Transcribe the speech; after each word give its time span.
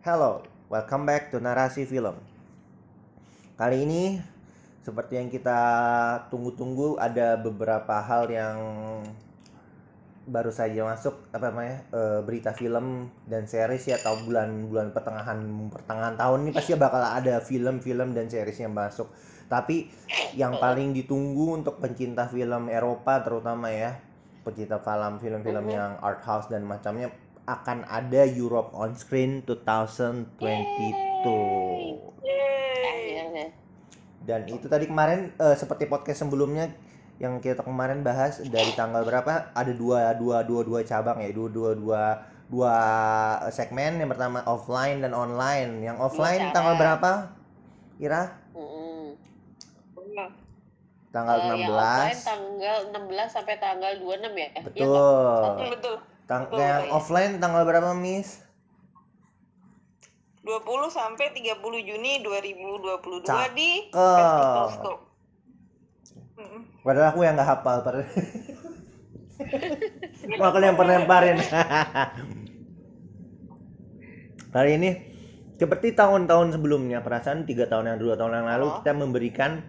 Hello, 0.00 0.40
welcome 0.72 1.04
back 1.04 1.28
to 1.28 1.36
Narasi 1.44 1.84
Film. 1.84 2.16
Kali 3.60 3.84
ini 3.84 4.16
seperti 4.80 5.20
yang 5.20 5.28
kita 5.28 5.60
tunggu-tunggu 6.32 6.96
ada 6.96 7.36
beberapa 7.36 8.00
hal 8.00 8.32
yang 8.32 8.56
baru 10.24 10.48
saja 10.48 10.88
masuk 10.88 11.20
apa 11.36 11.52
namanya 11.52 11.76
eh, 11.92 12.20
berita 12.24 12.56
film 12.56 13.12
dan 13.28 13.44
series 13.44 13.92
ya 13.92 14.00
atau 14.00 14.16
bulan-bulan 14.24 14.94
pertengahan 14.94 15.36
pertengahan 15.68 16.16
tahun 16.16 16.38
ini 16.48 16.50
pasti 16.56 16.72
bakal 16.80 17.02
ada 17.04 17.44
film-film 17.44 18.16
dan 18.16 18.32
series 18.32 18.56
yang 18.56 18.72
masuk. 18.72 19.12
Tapi 19.52 19.90
yang 20.32 20.56
paling 20.56 20.96
ditunggu 20.96 21.60
untuk 21.60 21.76
pencinta 21.76 22.24
film 22.24 22.72
Eropa 22.72 23.20
terutama 23.20 23.68
ya 23.68 24.00
pencinta 24.40 24.80
film 24.80 25.20
film-film 25.20 25.64
Mhm. 25.68 25.74
yang 25.76 25.92
art 26.00 26.24
house 26.24 26.48
dan 26.48 26.64
macamnya 26.64 27.12
akan 27.50 27.82
ada 27.90 28.22
Europe 28.30 28.70
on 28.78 28.94
Screen 28.94 29.42
2022. 29.42 30.38
Akhirnya. 32.86 33.50
Dan 34.22 34.46
itu 34.46 34.70
tadi 34.70 34.86
kemarin 34.86 35.34
eh, 35.34 35.56
seperti 35.58 35.90
podcast 35.90 36.22
sebelumnya 36.22 36.70
yang 37.20 37.36
kita 37.42 37.60
kemarin 37.60 38.00
bahas 38.00 38.40
dari 38.48 38.72
tanggal 38.72 39.04
berapa 39.04 39.52
ada 39.52 39.72
dua 39.76 40.16
dua 40.16 40.40
dua 40.40 40.64
dua 40.64 40.80
cabang 40.80 41.20
ya 41.20 41.28
dua 41.36 41.52
dua 41.52 41.70
dua 41.76 42.02
dua 42.48 42.74
segmen 43.52 44.00
yang 44.00 44.08
pertama 44.08 44.40
offline 44.48 45.04
dan 45.04 45.12
online 45.12 45.84
yang 45.84 46.00
offline 46.00 46.48
cara. 46.48 46.54
tanggal 46.56 46.74
berapa 46.80 47.12
Ira 48.00 48.40
Mm-mm. 48.56 49.20
tanggal 51.12 51.36
Eh, 51.36 51.44
yang 51.44 51.60
offline 51.68 52.16
16 52.16 52.24
tanggal 52.24 52.76
16 52.88 53.36
sampai 53.36 53.54
tanggal 53.60 53.92
26 54.00 54.32
ya? 54.32 54.48
Iya, 54.48 54.60
betul 54.64 54.88
Oke. 55.44 55.64
Betul. 55.76 55.96
Tang- 56.30 56.46
yang 56.54 56.86
iya. 56.86 56.94
offline 56.94 57.42
tanggal 57.42 57.66
berapa 57.66 57.90
Miss 57.90 58.38
20 60.40 60.62
sampai 60.88 61.34
30 61.34 61.58
Juni 61.82 62.22
2022 62.22 63.26
Cakep. 63.26 63.50
di 63.52 63.70
Festival 63.90 64.68
Stop. 64.70 64.98
Mm-mm. 66.38 66.62
padahal 66.80 67.10
aku 67.10 67.20
yang 67.20 67.34
nggak 67.34 67.50
hafal 67.50 67.82
padahal 67.82 68.06
Makanya 70.20 70.66
yang 70.68 70.76
pernah 70.76 70.94
lemparin. 71.00 71.36
Kali 74.52 74.70
ini 74.78 74.90
seperti 75.56 75.92
tahun-tahun 75.92 76.56
sebelumnya, 76.56 77.00
perasaan 77.00 77.44
tiga 77.44 77.64
tahun 77.64 77.96
yang 77.96 77.98
dua 78.00 78.14
tahun 78.16 78.32
yang 78.36 78.48
lalu 78.48 78.66
Oh. 78.68 78.74
kita 78.80 78.92
memberikan 78.92 79.64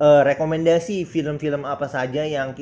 eh, 0.00 0.22
rekomendasi 0.24 1.04
film-film 1.04 1.64
apa 1.64 1.88
saja 1.88 2.24
yang 2.24 2.56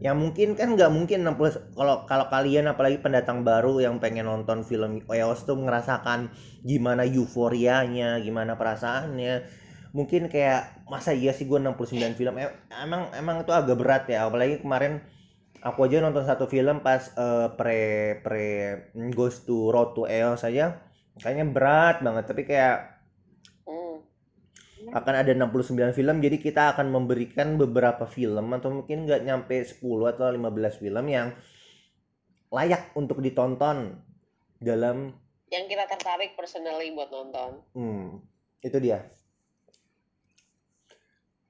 yang 0.00 0.16
mungkin 0.16 0.56
kan 0.56 0.72
nggak 0.76 0.88
mungkin 0.96 1.28
60 1.28 1.76
kalau 1.76 2.08
kalau 2.08 2.26
kalian 2.32 2.72
apalagi 2.72 2.96
pendatang 3.04 3.44
baru 3.44 3.84
yang 3.84 4.00
pengen 4.00 4.24
nonton 4.24 4.64
film 4.64 5.04
EOS 5.04 5.44
tuh 5.44 5.60
ngerasakan 5.60 6.32
gimana 6.64 7.04
euforianya, 7.04 8.16
gimana 8.24 8.56
perasaannya. 8.56 9.44
Mungkin 9.92 10.32
kayak 10.32 10.88
masa 10.88 11.12
iya 11.12 11.36
sih 11.36 11.44
gue 11.50 11.58
69 11.60 12.16
film 12.16 12.34
Em- 12.40 12.56
emang 12.72 13.12
emang 13.12 13.44
itu 13.44 13.52
agak 13.52 13.76
berat 13.76 14.04
ya 14.08 14.24
apalagi 14.30 14.62
kemarin 14.64 15.02
aku 15.60 15.84
aja 15.84 16.00
nonton 16.00 16.24
satu 16.24 16.48
film 16.48 16.80
pas 16.80 17.12
eh, 17.18 17.48
pre 17.58 17.80
pre 18.24 18.48
Ghost 19.12 19.44
to 19.44 19.68
Road 19.68 19.92
to 19.98 20.08
EOS 20.08 20.46
saja 20.48 20.80
kayaknya 21.20 21.46
berat 21.52 22.00
banget 22.00 22.24
tapi 22.30 22.48
kayak. 22.48 22.99
Akan 24.88 25.14
ada 25.14 25.32
69 25.36 25.68
film 25.92 26.16
jadi 26.18 26.36
kita 26.36 26.72
akan 26.72 26.88
memberikan 26.88 27.54
beberapa 27.54 28.04
film 28.04 28.48
atau 28.50 28.72
mungkin 28.72 29.04
nggak 29.04 29.22
nyampe 29.22 29.60
10 29.60 29.76
atau 30.08 30.24
15 30.26 30.40
film 30.76 31.04
yang 31.06 31.36
layak 32.48 32.90
untuk 32.94 33.20
ditonton 33.20 34.00
dalam 34.58 35.12
Yang 35.46 35.64
kita 35.68 35.84
tertarik 35.86 36.32
personally 36.34 36.90
buat 36.90 37.10
nonton. 37.10 37.60
hmm, 37.72 38.06
itu 38.62 38.78
dia 38.78 39.04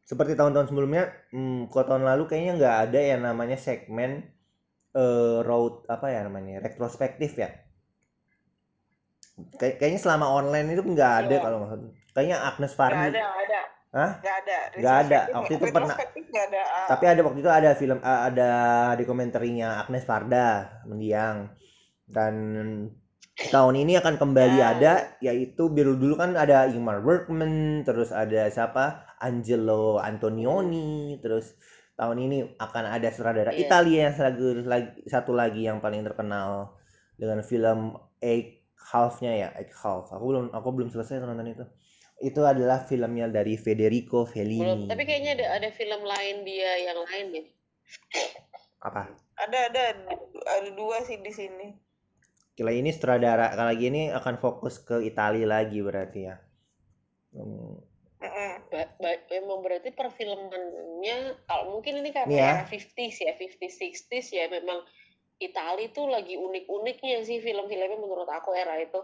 seperti 0.03 0.35
tahun-tahun 0.35 0.69
sebelumnya 0.69 1.07
hmm, 1.31 1.69
kok 1.69 1.87
tahun 1.87 2.03
lalu 2.03 2.27
kayaknya 2.27 2.53
nggak 2.59 2.77
ada 2.89 3.01
yang 3.01 3.21
namanya 3.23 3.55
segmen 3.55 4.27
eh, 4.93 5.39
road 5.41 5.87
apa 5.87 6.11
ya 6.11 6.27
namanya 6.27 6.59
retrospektif 6.59 7.39
ya 7.39 7.51
Kay- 9.57 9.79
kayaknya 9.79 10.01
selama 10.03 10.27
online 10.29 10.75
itu 10.75 10.83
nggak 10.83 11.13
ada 11.25 11.33
Iya. 11.33 11.41
kalau 11.41 11.57
nggak 11.63 11.71
salah. 11.73 11.95
Kayaknya 12.11 12.39
Agnes 12.41 12.73
Farni 12.73 13.09
ada, 13.09 13.19
nggak 13.19 13.45
ada. 13.45 13.61
Hah? 13.91 14.11
Nggak 14.19 14.37
ada. 14.39 14.57
Nggak 14.77 14.97
ada. 15.03 15.21
Waktu 15.35 15.53
itu 15.53 15.65
pernah- 15.69 15.99
ada. 15.99 16.63
ah. 16.63 16.87
Tapi 16.89 17.05
ada 17.07 17.21
waktu 17.21 17.39
itu 17.39 17.51
ada 17.51 17.71
film 17.75 17.99
uh, 17.99 18.21
ada 18.25 18.51
dokumenterinya 18.95 19.83
Agnes 19.83 20.05
Varda 20.05 20.49
mendiang 20.85 21.51
dan 22.07 22.35
tahun 23.41 23.75
ini 23.79 23.97
akan 23.97 24.15
kembali 24.15 24.59
Ya. 24.59 24.67
ada 24.75 24.93
yaitu 25.19 25.69
biru 25.69 25.97
dulu 25.97 26.15
kan 26.15 26.35
ada 26.35 26.67
Ingmar 26.67 27.01
Bergman 27.01 27.83
terus 27.83 28.11
ada 28.11 28.47
siapa 28.47 29.11
Angelo 29.17 29.97
Antonioni 29.97 31.19
terus 31.19 31.57
tahun 31.95 32.17
ini 32.21 32.37
akan 32.57 32.85
ada 32.87 33.09
sutradara 33.09 33.51
Iya. 33.51 33.67
Italia 33.67 34.01
yang 34.07 34.17
lagi, 34.17 34.45
lagi- 34.65 34.97
satu 35.05 35.33
lagi 35.33 35.65
yang 35.65 35.79
paling 35.79 36.01
terkenal 36.01 36.77
dengan 37.15 37.43
film 37.43 37.97
Eight 38.19 38.61
Half-nya 38.77 39.33
ya 39.35 39.49
Eight 39.55 39.73
Half 39.73 40.09
aku 40.11 40.25
belum 40.27 40.45
aku 40.51 40.69
belum 40.71 40.89
selesai 40.89 41.21
nonton 41.21 41.49
itu 41.49 41.65
itu 42.21 42.41
adalah 42.45 42.85
filmnya 42.85 43.27
dari 43.33 43.57
Federico 43.57 44.29
Fellini 44.29 44.61
Belum, 44.61 44.81
tapi 44.87 45.03
kayaknya 45.09 45.41
ada 45.41 45.47
ada 45.57 45.69
film 45.73 46.05
lain 46.05 46.45
dia 46.45 46.73
yang 46.85 46.99
lain 47.01 47.27
deh. 47.33 47.47
apa 48.81 49.13
Ada, 49.41 49.59
ada, 49.73 49.85
ada 50.61 50.71
dua 50.77 51.01
sih 51.05 51.17
di 51.17 51.33
sini. 51.33 51.73
Kali 52.61 52.85
ini 52.85 52.93
sutradara 52.93 53.57
kali 53.57 53.89
ini 53.89 54.03
akan 54.13 54.37
fokus 54.37 54.85
ke 54.85 55.01
Italia 55.01 55.49
lagi 55.49 55.81
berarti 55.81 56.21
ya. 56.29 56.37
Hmm. 57.33 57.81
Ba- 58.71 58.95
ba- 59.03 59.25
memang 59.33 59.67
berarti 59.67 59.91
perfilmannya 59.91 61.19
kalau 61.49 61.75
mungkin 61.75 62.05
ini 62.05 62.15
karena 62.15 62.31
ya. 62.31 62.51
era 62.63 62.65
50s 62.69 63.17
ya, 63.19 63.33
50s 63.35 63.77
60s 63.83 64.27
ya 64.31 64.47
memang 64.47 64.85
Itali 65.41 65.89
tuh 65.91 66.07
lagi 66.07 66.37
unik-uniknya 66.37 67.25
sih 67.25 67.41
film-filmnya 67.41 67.97
menurut 67.97 68.29
aku 68.29 68.53
era 68.55 68.77
itu. 68.79 69.01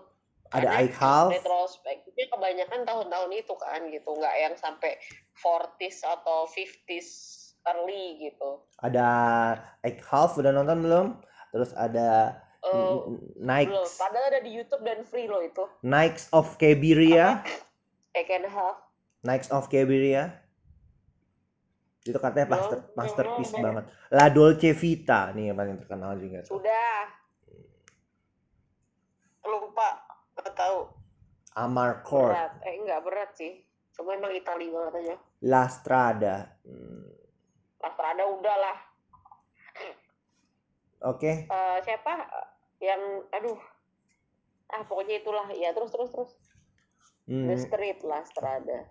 Ada 0.54 0.68
Half, 0.78 1.34
retrospektifnya 1.34 2.26
kebanyakan 2.30 2.80
tahun-tahun 2.86 3.30
itu 3.34 3.54
kan 3.58 3.80
gitu 3.90 4.10
nggak 4.14 4.34
yang 4.38 4.54
sampai 4.54 4.94
40s 5.38 6.06
atau 6.06 6.46
50s 6.46 7.08
early 7.66 8.30
gitu 8.30 8.62
ada 8.78 9.08
Half 9.82 10.38
udah 10.38 10.52
nonton 10.54 10.78
belum? 10.86 11.06
Terus 11.50 11.72
ada 11.74 12.42
Eh, 12.66 12.98
belum 13.38 13.86
padahal 13.94 14.26
ada 14.26 14.40
di 14.42 14.50
YouTube 14.50 14.82
dan 14.82 15.06
free 15.06 15.30
loh 15.30 15.38
itu 15.38 15.62
Nikes 15.86 16.26
of 16.34 16.58
Cabiria, 16.58 17.38
Egg 18.10 18.26
and 18.26 18.50
Half 18.50 18.82
Nikes 19.22 19.50
of 19.50 19.66
Cabiria. 19.66 20.30
Itu 22.06 22.22
katanya 22.22 22.46
master, 22.54 22.78
belum, 22.86 22.94
masterpiece 22.94 23.52
belum. 23.54 23.64
banget. 23.66 23.84
La 24.14 24.26
Dolce 24.30 24.70
Vita 24.70 25.34
nih 25.34 25.50
yang 25.50 25.58
paling 25.58 25.78
terkenal 25.82 26.14
juga. 26.18 26.46
sudah 26.46 27.10
Lupa. 29.46 30.05
Nggak 30.46 30.62
tahu. 30.62 30.78
Amarcord, 31.58 32.30
berat. 32.30 32.52
Eh 32.62 32.74
nggak 32.86 33.02
berat 33.02 33.30
sih. 33.34 33.52
Cuma 33.98 34.14
emang 34.14 34.30
Itali 34.30 34.70
banget 34.70 34.94
aja. 35.02 35.16
La 35.42 35.66
Strada. 35.66 36.54
Hmm, 36.62 37.02
Lastrada 37.82 38.22
udah 38.30 38.56
lah. 38.62 38.78
Oke, 41.02 41.50
Eh, 41.50 41.78
siapa? 41.82 42.30
Yang 42.78 43.02
aduh. 43.34 43.58
Ah 44.70 44.86
pokoknya 44.86 45.18
itulah. 45.18 45.50
Ya 45.50 45.74
terus 45.74 45.90
terus 45.90 46.14
terus. 46.14 46.30
Hmm, 47.26 47.50
The 47.50 47.56
Street 47.58 47.98
Lastrada 48.06 48.86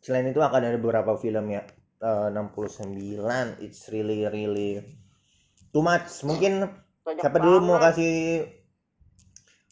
selain 0.00 0.32
itu 0.32 0.40
akan 0.40 0.64
ada 0.64 0.78
beberapa 0.80 1.12
film 1.20 1.52
ya. 1.52 1.60
Eh, 2.00 2.28
69, 2.32 3.60
it's 3.60 3.92
really 3.92 4.24
really 4.24 4.80
too 5.76 5.84
much. 5.84 6.24
Mungkin 6.24 6.64
banyak 7.04 7.20
Siapa 7.20 7.36
dulu 7.36 7.60
mau 7.60 7.76
banget. 7.76 8.00
kasih 8.00 8.14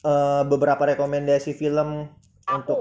eh, 0.04 0.42
beberapa 0.44 0.84
rekomendasi 0.86 1.56
film 1.56 2.06
aku 2.44 2.54
untuk 2.54 2.78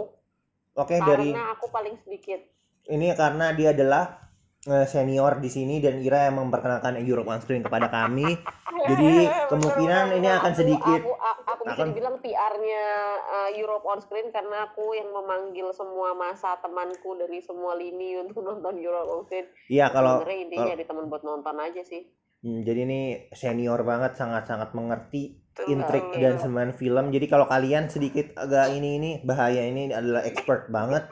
Oke 0.74 0.98
karena 0.98 1.08
dari 1.08 1.30
aku 1.54 1.66
paling 1.70 1.96
sedikit 2.02 2.42
ini 2.86 3.14
karena 3.14 3.54
dia 3.54 3.72
adalah 3.72 4.20
eh, 4.66 4.84
senior 4.84 5.40
di 5.40 5.48
sini 5.48 5.80
dan 5.80 6.00
Ira 6.00 6.28
yang 6.28 6.42
memperkenalkan 6.42 7.00
Europe 7.00 7.30
on 7.30 7.40
Screen 7.40 7.64
kepada 7.64 7.88
kami. 7.88 8.28
Jadi 8.84 9.16
kemungkinan 9.48 10.18
ini 10.18 10.28
akan 10.28 10.52
Aku- 10.52 10.60
sedikit 10.60 11.02
aku, 11.08 11.14
aku, 11.16 11.42
aku 11.48 11.62
bisa 11.64 11.76
akan- 11.80 11.90
dibilang 11.94 12.16
PR-nya 12.20 12.84
uh, 13.24 13.50
Europe 13.56 13.86
on 13.88 14.04
Screen 14.04 14.28
karena 14.28 14.68
aku 14.68 14.92
yang 14.92 15.08
memanggil 15.08 15.72
semua 15.72 16.12
masa 16.12 16.60
temanku 16.60 17.16
dari 17.16 17.40
semua 17.40 17.78
lini 17.78 18.20
untuk 18.20 18.44
nonton 18.44 18.76
Europe 18.76 19.08
on 19.08 19.22
Screen. 19.24 19.48
Iya 19.70 19.88
kalau 19.88 20.20
Sebenarnya 20.20 20.40
intinya 20.42 20.66
nyari 20.74 20.84
teman 20.84 21.06
buat 21.08 21.24
nonton 21.24 21.56
aja 21.56 21.80
sih. 21.80 22.02
hmm, 22.44 22.60
jadi 22.68 22.80
ini 22.84 23.00
senior 23.32 23.80
banget 23.86 24.20
sangat-sangat 24.20 24.76
mengerti. 24.76 25.43
Intrik 25.70 26.06
dan 26.18 26.42
sembilan 26.42 26.72
film. 26.74 27.14
Jadi 27.14 27.26
kalau 27.30 27.46
kalian 27.46 27.88
sedikit 27.90 28.34
agak 28.38 28.74
ini 28.74 28.90
ini 28.98 29.12
bahaya 29.22 29.62
ini 29.62 29.94
adalah 29.94 30.26
expert 30.26 30.70
banget. 30.74 31.06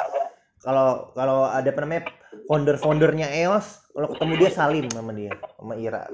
Kalau 0.62 1.14
kalau 1.18 1.50
ada 1.50 1.70
apa 1.70 1.80
namanya 1.82 2.04
founder-foundernya 2.46 3.28
EOS, 3.46 3.92
kalau 3.94 4.08
ketemu 4.14 4.34
dia 4.38 4.52
salim 4.54 4.86
sama 4.94 5.12
dia, 5.14 5.34
sama 5.58 5.74
Ira. 5.78 6.06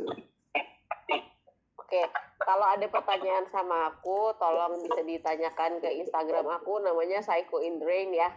Oke, 1.78 2.02
kalau 2.44 2.68
ada 2.68 2.86
pertanyaan 2.88 3.48
sama 3.52 3.92
aku, 3.92 4.32
tolong 4.40 4.80
bisa 4.84 5.04
ditanyakan 5.04 5.84
ke 5.84 5.90
Instagram 6.04 6.48
aku, 6.52 6.80
namanya 6.80 7.20
Psycho 7.20 7.60
in 7.60 7.80
the 7.80 7.86
Rain 7.88 8.12
ya. 8.16 8.32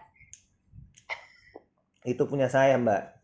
Itu 2.02 2.26
punya 2.26 2.48
saya, 2.48 2.80
Mbak. 2.80 3.19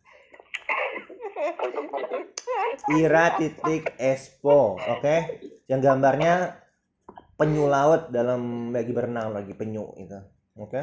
Ira 2.96 3.36
titik 3.36 3.92
Expo, 4.00 4.80
oke? 4.80 5.16
Yang 5.68 5.80
gambarnya 5.84 6.56
penyu 7.36 7.68
laut 7.68 8.08
dalam 8.08 8.72
lagi 8.72 8.92
berenang 8.96 9.36
lagi 9.36 9.52
penyu 9.52 9.92
itu, 10.00 10.16
oke? 10.56 10.80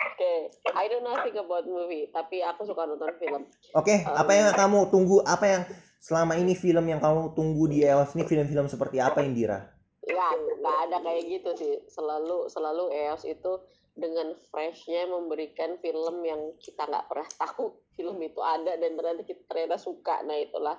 Oke, 0.00 0.32
I 0.76 0.84
don't 0.88 1.00
know 1.00 1.16
nothing 1.16 1.36
about 1.40 1.64
movie, 1.64 2.12
tapi 2.12 2.44
aku 2.44 2.68
suka 2.68 2.84
nonton 2.84 3.08
film. 3.16 3.48
Oke, 3.72 4.04
apa 4.04 4.32
yang 4.36 4.52
kamu 4.52 4.92
tunggu? 4.92 5.24
Apa 5.24 5.44
yang 5.48 5.62
selama 6.00 6.36
ini 6.36 6.56
film 6.56 6.84
yang 6.88 7.00
kamu 7.00 7.32
tunggu 7.32 7.68
di 7.68 7.84
EOS 7.84 8.16
ini 8.16 8.24
film-film 8.28 8.68
seperti 8.68 9.00
apa 9.00 9.24
Indira? 9.24 9.64
Ya, 10.04 10.32
nggak 10.36 10.76
ada 10.88 10.96
kayak 11.04 11.24
gitu 11.28 11.50
sih. 11.56 11.74
Selalu 11.88 12.48
selalu 12.48 12.92
EOS 12.92 13.24
itu 13.28 13.52
dengan 13.94 14.32
freshnya 14.48 15.04
memberikan 15.10 15.76
film 15.82 16.22
yang 16.22 16.54
kita 16.62 16.86
nggak 16.86 17.06
pernah 17.10 17.28
tahu 17.42 17.74
film 17.98 18.16
itu 18.22 18.40
ada 18.40 18.78
dan 18.78 18.96
ternyata 18.96 19.22
kita 19.26 19.42
ternyata 19.50 19.76
suka. 19.76 20.22
Nah 20.24 20.36
itulah 20.40 20.76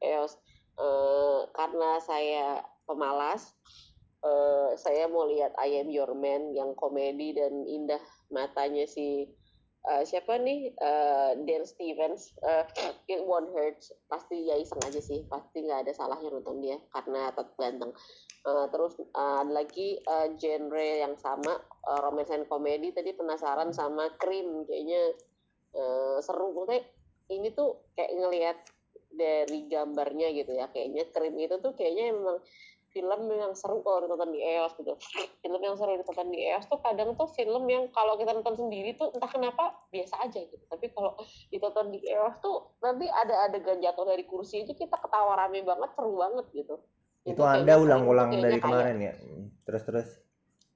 EOS. 0.00 0.38
Eh, 0.80 1.40
karena 1.52 2.00
saya 2.00 2.64
pemalas, 2.88 3.52
eh, 4.24 4.70
saya 4.80 5.10
mau 5.12 5.28
lihat 5.28 5.52
I 5.60 5.84
Am 5.84 5.92
Your 5.92 6.16
Man 6.16 6.56
yang 6.56 6.72
komedi 6.72 7.36
dan 7.36 7.68
indah 7.68 8.00
matanya 8.32 8.88
si 8.88 9.28
eh, 9.80 10.02
siapa 10.04 10.36
nih? 10.36 10.74
Eh, 10.76 11.30
Dan 11.44 11.62
Stevens. 11.64 12.36
Eh, 12.44 12.64
It 13.08 13.24
Won't 13.24 13.52
Hurt. 13.56 13.80
Pasti 14.10 14.44
ya 14.48 14.56
iseng 14.60 14.80
aja 14.84 15.00
sih. 15.00 15.24
Pasti 15.24 15.64
nggak 15.64 15.88
ada 15.88 15.92
salahnya 15.96 16.28
nonton 16.28 16.60
dia 16.60 16.76
karena 16.92 17.32
tetap 17.32 17.56
ganteng. 17.56 17.92
Eh, 18.44 18.66
terus 18.68 19.00
ada 19.16 19.48
lagi 19.48 19.96
eh, 20.00 20.28
genre 20.36 20.88
yang 21.00 21.14
sama 21.16 21.56
eh, 21.60 21.98
romance 22.04 22.32
and 22.34 22.44
comedy. 22.50 22.92
Tadi 22.92 23.16
penasaran 23.16 23.72
sama 23.72 24.12
Cream. 24.20 24.68
Kayaknya 24.68 25.02
eh, 25.76 26.16
seru. 26.20 26.52
Maksudnya 26.52 26.84
ini 27.30 27.48
tuh 27.56 27.88
kayak 27.96 28.12
ngelihat 28.16 28.58
dari 29.10 29.66
gambarnya 29.66 30.28
gitu 30.36 30.52
ya. 30.54 30.68
Kayaknya 30.68 31.08
Cream 31.10 31.34
itu 31.40 31.56
tuh 31.58 31.72
kayaknya 31.72 32.12
memang 32.12 32.38
film 32.90 33.20
yang 33.28 33.52
seru 33.52 33.80
kalau 33.80 34.02
ditonton 34.02 34.30
di 34.30 34.40
EOS 34.40 34.74
gitu 34.74 34.94
film 35.38 35.60
yang 35.60 35.74
seru 35.74 35.94
ditonton 35.94 36.28
di 36.28 36.42
EOS 36.42 36.66
tuh 36.66 36.78
kadang 36.78 37.14
tuh 37.14 37.28
film 37.28 37.64
yang 37.64 37.86
kalau 37.88 38.14
kita 38.14 38.30
nonton 38.30 38.56
sendiri 38.56 38.92
tuh 38.92 39.10
entah 39.10 39.26
kenapa 39.26 39.62
biasa 39.88 40.20
aja 40.20 40.40
gitu 40.40 40.64
tapi 40.66 40.88
kalau 40.88 41.14
ditonton 41.48 41.88
di 41.88 42.02
EOS 42.02 42.36
tuh 42.38 42.74
nanti 42.78 43.06
ada 43.06 43.46
adegan 43.46 43.78
jatuh 43.78 44.04
dari 44.04 44.22
kursi 44.24 44.62
itu 44.62 44.74
kita 44.74 44.94
ketawa 44.96 45.38
rame 45.38 45.62
banget 45.62 45.90
seru 45.92 46.14
banget 46.14 46.46
gitu 46.52 46.76
Itu 47.22 47.38
Anda 47.38 47.52
kayaknya 47.52 47.64
Cream 47.64 47.76
tuh 47.76 47.84
ulang-ulang 47.84 48.28
dari 48.32 48.42
kayak- 48.50 48.64
kemarin 48.64 48.96
ya? 48.98 49.12
Hmm, 49.14 49.44
Terus 49.62 49.82
terus. 49.84 50.08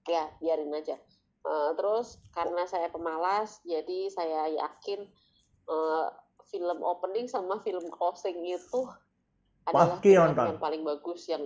ya 0.07 0.25
biarin 0.39 0.73
aja 0.73 0.97
Eh, 1.43 1.71
terus 1.75 2.17
karena 2.31 2.65
saya 2.65 2.89
pemalas 2.89 3.61
jadi 3.63 4.09
saya 4.09 4.49
yakin 4.51 5.05
eh, 5.65 6.07
film 6.47 6.79
opening 6.81 7.27
sama 7.27 7.61
film 7.61 7.85
closing 7.91 8.41
itu 8.47 8.81
adalah 9.65 9.97
Pasti 9.97 10.09
film 10.11 10.25
nonton. 10.31 10.47
yang 10.47 10.57
paling 10.59 10.83
bagus 10.83 11.25
yang 11.27 11.45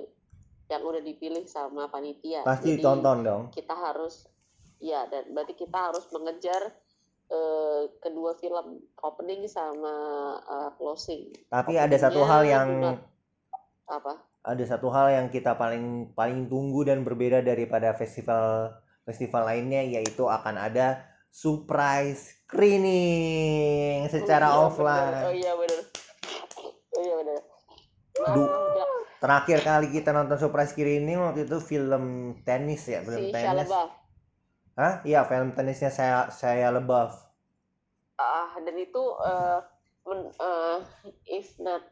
yang 0.68 0.82
udah 0.82 1.00
dipilih 1.00 1.44
sama 1.44 1.88
panitia 1.88 2.44
Pasti 2.44 2.76
Jadi, 2.76 2.84
tonton 2.84 3.18
dong. 3.20 3.42
kita 3.50 3.72
harus 3.72 4.28
ya 4.78 5.08
dan 5.08 5.32
berarti 5.32 5.52
kita 5.52 5.90
harus 5.90 6.04
mengejar 6.08 6.76
eh, 7.26 7.82
kedua 7.98 8.36
film 8.36 8.66
opening 8.98 9.44
sama 9.44 9.94
eh, 10.38 10.70
closing 10.74 11.32
Tapi 11.48 11.74
ada 11.74 11.96
satu 11.96 12.20
hal 12.22 12.44
yang 12.44 12.68
juga- 12.70 13.00
apa 13.88 14.12
ada 14.38 14.64
satu 14.64 14.88
hal 14.88 15.08
yang 15.10 15.26
kita 15.28 15.52
paling 15.54 16.12
paling 16.12 16.46
tunggu 16.46 16.84
dan 16.84 17.00
berbeda 17.00 17.40
daripada 17.40 17.92
festival 17.92 18.76
festival 19.02 19.44
lainnya 19.44 19.80
yaitu 19.82 20.24
akan 20.24 20.56
ada 20.58 21.00
surprise 21.28 22.44
screening 22.44 24.04
secara 24.06 24.48
Oh 24.48 24.52
iya, 24.52 24.56
bener. 24.56 24.68
offline. 24.68 25.14
oh 25.18 25.34
iya 25.34 25.52
benar 25.54 25.82
oh 26.90 27.02
iya 27.02 27.14
benar 27.16 27.40
Nah, 28.18 28.34
Terakhir 29.22 29.58
kali 29.68 29.86
kita 29.96 30.10
nonton 30.14 30.38
surprise 30.42 30.70
screening 30.74 31.18
waktu 31.18 31.40
itu 31.46 31.58
film 31.70 32.04
tenis 32.46 32.82
ya, 32.92 32.98
film 33.06 33.22
si 33.26 33.34
Shia 33.34 33.50
tenis. 33.54 33.70
Hah? 34.80 34.94
Iya, 35.10 35.20
film 35.30 35.48
tenisnya 35.58 35.90
saya 35.98 36.30
saya 36.40 36.66
LaBeouf. 36.76 37.14
ah 38.18 38.50
dan 38.64 38.76
itu 38.78 39.02
eh, 39.32 39.58
men- 40.08 40.34
eh, 40.48 40.78
if 41.38 41.48
not 41.62 41.82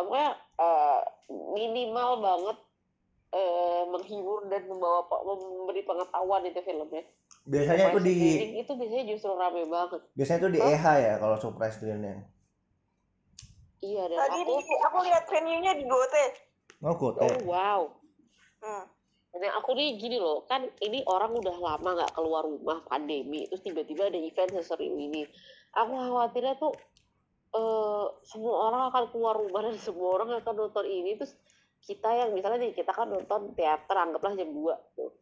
apa 0.00 0.20
eh, 0.66 1.00
minimal 1.56 2.10
banget 2.26 2.58
eh, 3.40 3.82
menghibur 3.92 4.40
dan 4.52 4.62
membawa 4.70 5.00
memberi 5.24 5.82
pengetahuan 5.88 6.42
itu 6.48 6.60
filmnya. 6.68 7.02
Biasanya 7.44 7.84
itu 7.92 7.98
Surprise 7.98 8.04
di 8.08 8.14
screening 8.16 8.52
itu 8.62 8.72
biasanya 8.80 9.04
justru 9.12 9.30
rame 9.36 9.62
banget. 9.68 10.02
biasanya 10.16 10.38
itu 10.42 10.50
di 10.56 10.60
Hah? 10.60 10.74
EH 10.74 10.84
ya 11.06 11.14
kalau 11.22 11.36
surprise 11.42 11.74
screening. 11.78 12.18
Iya 13.84 14.02
dan 14.10 14.18
Tadi 14.18 14.40
aku 14.42 14.52
di, 14.58 14.74
aku 14.86 14.98
lihat 15.06 15.24
venue-nya 15.28 15.72
di 15.78 15.84
Gote. 15.84 16.24
Oh, 16.82 16.96
oh 16.98 17.38
wow. 17.46 17.80
Hmm. 18.64 18.84
Dan 19.34 19.50
aku 19.50 19.74
nih 19.74 19.98
gini 19.98 20.22
loh, 20.22 20.46
kan 20.46 20.62
ini 20.78 21.02
orang 21.10 21.34
udah 21.34 21.56
lama 21.58 21.88
nggak 21.98 22.14
keluar 22.14 22.46
rumah 22.46 22.78
pandemi, 22.86 23.50
terus 23.50 23.66
tiba-tiba 23.66 24.06
ada 24.06 24.14
event 24.14 24.54
sesering 24.62 24.94
ini. 24.94 25.26
Aku 25.74 25.90
khawatirnya 25.90 26.54
tuh 26.54 26.70
eh 27.54 28.06
semua 28.26 28.70
orang 28.70 28.82
akan 28.94 29.04
keluar 29.10 29.34
rumah 29.38 29.66
dan 29.66 29.74
semua 29.78 30.18
orang 30.18 30.38
akan 30.38 30.54
nonton 30.54 30.86
ini, 30.86 31.18
terus 31.18 31.34
kita 31.82 32.08
yang 32.14 32.30
misalnya 32.30 32.62
nih 32.62 32.78
kita 32.78 32.94
kan 32.94 33.10
nonton 33.10 33.52
teater 33.58 33.96
anggaplah 33.98 34.38
jam 34.38 34.54
2 34.54 34.74
tuh. 34.94 35.12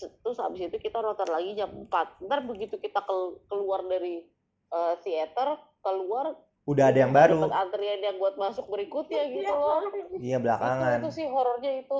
Terus 0.00 0.38
habis 0.40 0.72
itu 0.72 0.76
kita 0.80 1.04
nonton 1.04 1.28
lagi 1.28 1.52
jam 1.52 1.70
4. 1.70 2.24
Ntar 2.24 2.40
begitu 2.48 2.80
kita 2.80 3.04
kel- 3.04 3.40
keluar 3.52 3.84
dari 3.84 4.24
eh, 4.72 4.94
teater, 5.04 5.60
keluar 5.84 6.32
Udah 6.62 6.84
ada 6.88 6.98
yang 6.98 7.10
baru. 7.10 7.42
dapat 7.42 7.58
antrian 7.60 8.00
yang 8.00 8.16
buat 8.16 8.34
masuk 8.36 8.66
berikutnya 8.66 9.22
gitu 9.28 9.50
loh. 9.50 9.82
Iya 10.14 10.36
Itu, 10.36 10.44
belakangan. 10.44 10.98
itu 10.98 11.10
sih 11.10 11.26
horornya 11.26 11.72
itu. 11.76 11.98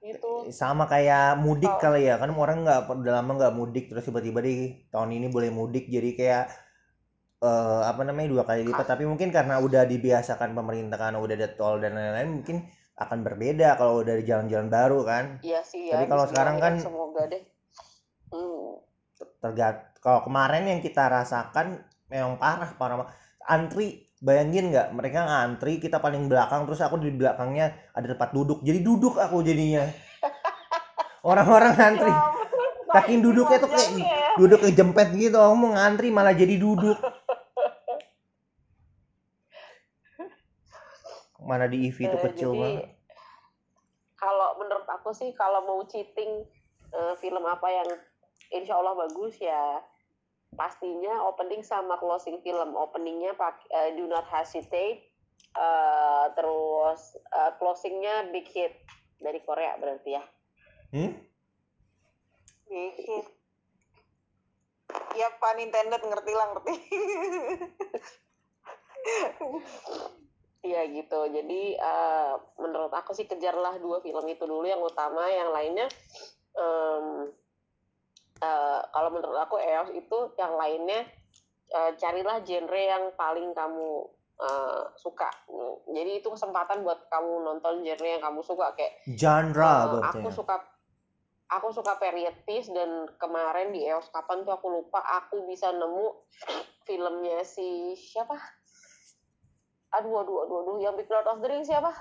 Gitu. 0.00 0.32
Sama 0.50 0.84
kayak 0.84 1.36
mudik 1.38 1.68
Oh. 1.70 1.80
kali 1.80 2.04
ya, 2.04 2.16
kan 2.16 2.28
orang 2.30 2.60
nggak 2.62 2.88
udah 2.90 3.12
lama 3.14 3.32
nggak 3.34 3.54
mudik 3.54 3.84
terus 3.86 4.04
tiba-tiba 4.04 4.40
di 4.40 4.54
tahun 4.88 5.12
ini 5.12 5.28
boleh 5.28 5.48
mudik 5.48 5.86
jadi 5.86 6.10
kayak 6.12 6.44
eh 7.38 7.82
apa 7.84 8.00
namanya 8.02 8.28
dua 8.30 8.42
kali 8.42 8.64
lipat 8.64 8.86
tapi 8.86 9.04
mungkin 9.04 9.28
karena 9.28 9.60
udah 9.60 9.84
dibiasakan 9.84 10.52
pemerintah 10.52 10.96
karena 10.96 11.20
udah 11.20 11.34
ada 11.34 11.48
tol 11.50 11.76
dan 11.76 11.92
lain-lain 11.92 12.40
mungkin 12.40 12.56
akan 12.96 13.20
berbeda 13.20 13.76
kalau 13.76 14.00
dari 14.00 14.22
jalan-jalan 14.22 14.68
baru 14.68 15.00
kan 15.02 15.24
Iya 15.40 15.60
sih 15.60 15.88
ya. 15.88 15.98
Tapi 15.98 16.04
kalau 16.06 16.24
sekarang 16.24 16.56
kan- 16.56 16.80
Bismillahirrahmanirrahim, 16.80 17.12
semoga 17.12 17.22
deh. 17.28 17.42
Hmm. 18.30 18.72
tergat 19.40 19.76
kalau 20.00 20.20
kemarin 20.22 20.64
yang 20.66 20.80
kita 20.80 21.04
rasakan 21.04 21.66
memang 22.06 22.36
parah 22.36 22.72
parah. 22.74 23.08
Antri 23.48 24.08
bayangin 24.20 24.72
nggak? 24.72 24.92
Mereka 24.96 25.20
ngantri 25.24 25.80
kita 25.80 26.00
paling 26.00 26.28
belakang 26.28 26.64
terus 26.64 26.80
aku 26.80 26.96
di 27.00 27.12
belakangnya 27.12 27.72
ada 27.92 28.06
tempat 28.16 28.32
duduk. 28.32 28.64
Jadi 28.64 28.80
duduk 28.80 29.20
aku 29.20 29.44
jadinya. 29.44 29.84
Orang-orang 31.28 31.72
ngantri. 31.76 32.12
Saking 32.94 33.20
duduknya 33.26 33.58
tuh 33.58 33.70
kayak 33.72 33.90
duduk 34.38 34.60
kejempet 34.70 35.12
gitu. 35.18 35.36
Aku 35.40 35.54
mau 35.58 35.74
ngantri 35.74 36.08
malah 36.14 36.32
jadi 36.36 36.56
duduk. 36.56 36.96
Mana 41.44 41.68
di 41.68 41.92
EV 41.92 41.98
itu 42.08 42.16
Eh, 42.16 42.22
kecil 42.32 42.50
jadi, 42.56 42.60
banget. 42.60 42.88
Kalau 44.16 44.56
menurut 44.56 44.88
aku 44.88 45.12
sih 45.12 45.36
kalau 45.36 45.60
mau 45.68 45.84
cheating 45.84 46.48
eh, 46.94 47.14
film 47.20 47.44
apa 47.44 47.68
yang 47.68 47.88
insya 48.48 48.80
Allah 48.80 48.96
bagus 48.96 49.36
ya 49.36 49.82
pastinya 50.54 51.26
opening 51.28 51.62
sama 51.62 51.98
closing 51.98 52.40
film. 52.40 52.74
Openingnya 52.74 53.34
pak 53.38 53.66
eh, 53.70 53.94
Do 53.98 54.06
Not 54.08 54.26
Hesitate, 54.30 55.04
eh, 55.54 56.26
terus 56.34 57.18
eh, 57.18 57.52
closingnya 57.58 58.30
Big 58.30 58.48
Hit 58.50 58.74
dari 59.20 59.38
Korea 59.42 59.76
berarti 59.78 60.10
ya. 60.14 60.24
hmm? 60.94 61.12
Dikit. 62.70 63.26
Ya 65.14 65.30
Pak 65.38 65.52
Nintendo 65.58 65.96
ngerti 65.98 66.32
lah 66.34 66.46
ngerti. 66.54 66.74
Iya 70.64 70.80
gitu. 70.88 71.20
Jadi 71.28 71.76
eh, 71.76 72.32
menurut 72.56 72.88
aku 72.88 73.12
sih 73.12 73.28
kejarlah 73.28 73.76
dua 73.78 74.00
film 74.00 74.24
itu 74.32 74.48
dulu 74.48 74.64
yang 74.64 74.80
utama, 74.80 75.28
yang 75.28 75.52
lainnya 75.52 75.86
em, 76.56 77.28
eh, 78.44 78.80
kalau 78.92 79.08
menurut 79.08 79.38
aku 79.40 79.56
EOS 79.56 79.96
itu 79.96 80.18
yang 80.36 80.54
lainnya 80.60 81.08
eh, 81.72 81.90
carilah 81.96 82.44
genre 82.44 82.76
yang 82.76 83.04
paling 83.16 83.56
kamu 83.56 84.04
eh, 84.44 84.82
suka. 85.00 85.30
Jadi 85.88 86.20
itu 86.20 86.28
kesempatan 86.28 86.84
buat 86.84 87.08
kamu 87.08 87.32
nonton 87.48 87.80
genre 87.80 88.08
yang 88.08 88.22
kamu 88.22 88.44
suka 88.44 88.76
kayak 88.76 89.00
genre 89.16 89.96
berarti 89.96 90.20
aku 90.20 90.28
ya. 90.28 90.36
suka 90.36 90.56
aku 91.48 91.68
suka 91.72 91.92
period 92.00 92.36
piece 92.44 92.68
dan 92.72 93.08
kemarin 93.16 93.72
di 93.72 93.84
EOS 93.88 94.12
kapan 94.12 94.44
tuh 94.44 94.56
aku 94.56 94.68
lupa 94.68 95.00
aku 95.00 95.44
bisa 95.48 95.72
nemu 95.72 96.12
filmnya 96.84 97.40
si 97.44 97.96
siapa 97.96 98.36
aduh 99.94 100.26
aduh 100.26 100.36
aduh 100.44 100.56
aduh 100.66 100.76
yang 100.82 100.98
Big 100.98 101.06
Lord 101.06 101.28
of 101.30 101.38
the 101.38 101.46
Rings 101.46 101.70
siapa 101.70 101.94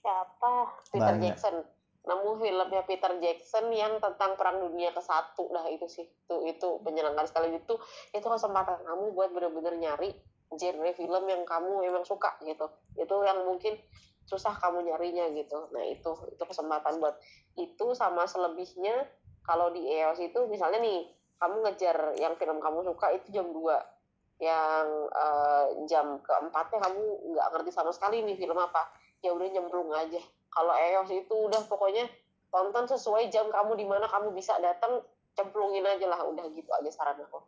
Siapa? 0.00 0.52
Peter 0.88 1.14
Banyak. 1.16 1.36
Jackson 1.36 1.56
nemu 2.00 2.30
filmnya 2.40 2.82
Peter 2.88 3.12
Jackson 3.20 3.68
yang 3.76 4.00
tentang 4.00 4.32
perang 4.40 4.64
dunia 4.64 4.88
ke 4.96 5.02
satu. 5.04 5.52
Dah 5.52 5.68
itu 5.68 5.84
sih. 5.84 6.06
Itu 6.08 6.48
itu 6.48 6.68
menyenangkan 6.80 7.28
sekali. 7.28 7.52
Itu 7.52 7.76
itu 8.16 8.24
kesempatan 8.24 8.80
kamu 8.88 9.12
buat 9.12 9.30
bener-bener 9.36 9.76
nyari 9.76 10.10
genre 10.50 10.90
film 10.96 11.24
yang 11.28 11.42
kamu 11.44 11.84
emang 11.84 12.04
suka 12.08 12.40
gitu. 12.42 12.66
Itu 12.96 13.20
yang 13.22 13.44
mungkin 13.44 13.76
susah 14.24 14.56
kamu 14.56 14.88
nyarinya 14.88 15.28
gitu. 15.36 15.68
Nah 15.76 15.84
itu 15.84 16.12
itu 16.32 16.42
kesempatan 16.42 16.98
buat 16.98 17.20
itu 17.60 17.92
sama 17.92 18.24
selebihnya 18.24 19.04
kalau 19.44 19.68
di 19.68 19.84
EOS 19.84 20.24
itu 20.24 20.40
misalnya 20.48 20.80
nih 20.80 21.04
kamu 21.40 21.64
ngejar 21.68 21.96
yang 22.20 22.36
film 22.36 22.60
kamu 22.60 22.84
suka 22.84 23.16
itu 23.16 23.32
jam 23.32 23.48
2 23.48 24.40
yang 24.40 24.86
eh, 25.12 25.66
jam 25.84 26.16
keempatnya 26.24 26.80
kamu 26.80 27.02
nggak 27.36 27.48
ngerti 27.52 27.70
sama 27.76 27.92
sekali 27.92 28.24
nih 28.24 28.40
film 28.40 28.56
apa. 28.56 28.88
Ya 29.20 29.36
udah 29.36 29.52
nyemplung 29.52 29.92
aja 29.92 30.20
kalau 30.50 30.74
EOS 30.74 31.10
itu 31.14 31.34
udah 31.34 31.62
pokoknya 31.70 32.10
tonton 32.50 32.84
sesuai 32.90 33.30
jam 33.30 33.46
kamu 33.48 33.78
di 33.78 33.86
mana 33.86 34.10
kamu 34.10 34.34
bisa 34.34 34.58
datang 34.58 34.98
cemplungin 35.38 35.86
aja 35.86 36.10
lah 36.10 36.26
udah 36.26 36.44
gitu 36.50 36.70
aja 36.74 36.90
saran 36.90 37.22
aku. 37.22 37.38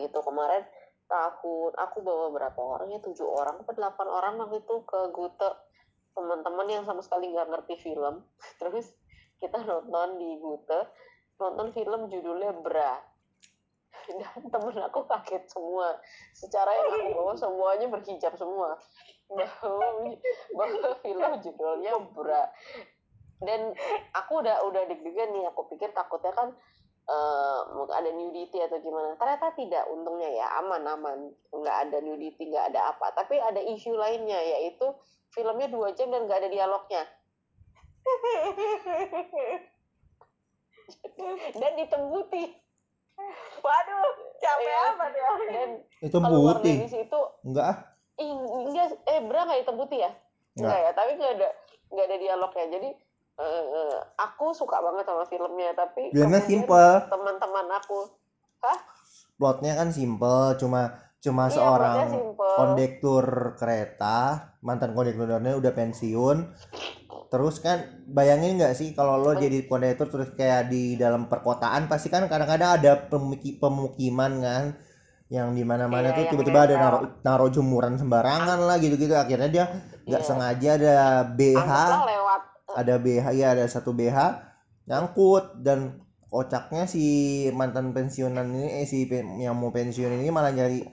Gitu 0.00 0.18
kemarin 0.24 0.64
tahun 1.04 1.72
aku 1.76 1.96
bawa 2.00 2.32
berapa 2.32 2.60
orang 2.60 2.96
ya? 2.96 3.00
Tujuh 3.04 3.28
orang 3.28 3.60
atau 3.60 3.76
delapan 3.76 4.08
orang 4.08 4.34
waktu 4.40 4.64
itu 4.64 4.74
ke 4.88 5.00
Gute. 5.12 5.50
Teman-teman 6.16 6.66
yang 6.70 6.84
sama 6.88 7.04
sekali 7.04 7.28
nggak 7.28 7.52
ngerti 7.52 7.74
film. 7.84 8.24
Terus 8.60 8.88
kita 9.38 9.60
nonton 9.60 10.16
di 10.16 10.40
Gute 10.40 10.88
nonton 11.36 11.76
film 11.76 12.08
judulnya 12.08 12.56
Bra. 12.64 12.96
Dan 14.08 14.48
temen 14.48 14.80
aku 14.80 15.04
kaget 15.04 15.44
semua. 15.52 16.00
Secara 16.32 16.72
yang 16.72 16.88
aku 16.96 17.08
bawa 17.12 17.34
semuanya 17.36 17.86
berhijab 17.92 18.32
semua 18.40 18.80
bahwa 19.28 19.88
bahwa 20.52 20.88
film 21.00 21.30
judulnya 21.40 21.92
Bra 22.12 22.44
dan 23.40 23.72
aku 24.14 24.40
udah 24.40 24.62
udah 24.64 24.82
deg-degan 24.86 25.32
nih 25.32 25.44
aku 25.48 25.66
pikir 25.68 25.90
takutnya 25.90 26.32
kan 26.32 26.48
eh, 27.04 27.60
mungkin 27.72 27.94
ada 27.94 28.08
nudity 28.08 28.60
atau 28.60 28.78
gimana 28.78 29.16
ternyata 29.16 29.52
tidak 29.52 29.84
untungnya 29.88 30.30
ya 30.30 30.46
aman 30.60 30.84
aman 30.86 31.18
nggak 31.50 31.76
ada 31.88 31.98
nudity 32.00 32.48
nggak 32.48 32.72
ada 32.72 32.94
apa 32.94 33.12
tapi 33.12 33.36
ada 33.36 33.60
isu 33.60 33.92
lainnya 33.92 34.40
yaitu 34.40 34.86
filmnya 35.32 35.68
dua 35.68 35.92
jam 35.92 36.08
dan 36.08 36.24
nggak 36.24 36.40
ada 36.44 36.50
dialognya 36.52 37.02
dan 41.60 41.72
hitam 41.76 42.12
putih 42.12 42.48
Waduh, 43.62 44.10
capek 44.42 44.66
Iya. 44.66 44.90
amat 44.90 45.12
ya. 45.14 45.28
dan 45.46 45.70
Itu 46.02 46.18
putih. 46.18 46.76
dari 46.82 46.90
situ 46.90 47.20
Enggak 47.46 47.66
ah. 47.70 47.78
Ih, 48.20 48.32
enggak 48.68 48.86
eh 49.10 49.20
bra 49.26 49.40
nggak 49.46 49.60
hitam 49.64 49.76
putih 49.78 49.98
ya? 50.06 50.10
Enggak 50.58 50.78
ya 50.84 50.90
tapi 50.94 51.10
nggak 51.18 51.32
ada 51.40 51.48
nggak 51.90 52.06
ada 52.08 52.16
dialognya. 52.18 52.66
Jadi 52.78 52.88
eh, 53.34 53.64
eh, 53.80 53.96
aku 54.18 54.54
suka 54.54 54.78
banget 54.78 55.04
sama 55.06 55.24
filmnya 55.26 55.70
tapi 55.74 56.14
Filmnya 56.14 56.42
simple. 56.46 56.90
teman-teman 57.10 57.66
aku 57.78 58.00
Plotnya 59.34 59.74
kan 59.74 59.90
simple, 59.90 60.54
cuma 60.62 60.94
cuma 61.18 61.48
iya, 61.50 61.56
seorang 61.56 61.96
kondektur 62.38 63.24
kereta, 63.58 64.18
mantan 64.62 64.94
kondekturnya 64.94 65.58
udah 65.58 65.72
pensiun. 65.74 66.38
Terus 67.32 67.58
kan 67.58 67.82
bayangin 68.06 68.62
nggak 68.62 68.78
sih 68.78 68.94
kalau 68.94 69.18
lo 69.18 69.34
jadi 69.34 69.66
kondektur 69.66 70.06
terus 70.06 70.30
kayak 70.38 70.70
di 70.70 70.94
dalam 70.94 71.26
perkotaan 71.26 71.90
pasti 71.90 72.06
kan 72.06 72.30
kadang-kadang 72.30 72.78
ada 72.78 72.92
pemuki- 73.10 73.58
pemukiman 73.58 74.32
kan 74.38 74.64
yang 75.34 75.50
di 75.50 75.66
mana-mana 75.66 76.08
Iya, 76.08 76.14
tuh 76.14 76.22
yang 76.22 76.30
tiba-tiba 76.32 76.60
ada 76.60 76.68
nempel. 76.70 76.84
naruh 76.86 77.02
naruh 77.20 77.50
jemuran 77.50 77.98
sembarangan 77.98 78.58
lah 78.60 78.76
gitu-gitu. 78.78 79.10
Akhirnya 79.12 79.50
dia 79.50 79.64
nggak 80.06 80.22
Iya. 80.22 80.26
sengaja 80.26 80.70
ada 80.78 80.96
BH 81.28 81.70
lewat 82.06 82.40
ada 82.70 82.94
BH 82.96 83.26
ya 83.34 83.46
ada 83.50 83.64
satu 83.66 83.90
BH 83.90 84.18
nyangkut. 84.86 85.58
Dan 85.58 85.98
kocaknya 86.24 86.86
si 86.86 87.04
mantan 87.50 87.90
pensiunan 87.90 88.46
ini 88.46 88.78
eh 88.78 88.86
si 88.86 89.06
yang 89.38 89.54
mau 89.54 89.70
pensiun 89.70 90.18
ini 90.18 90.30
malah 90.30 90.50
nyari 90.50 90.86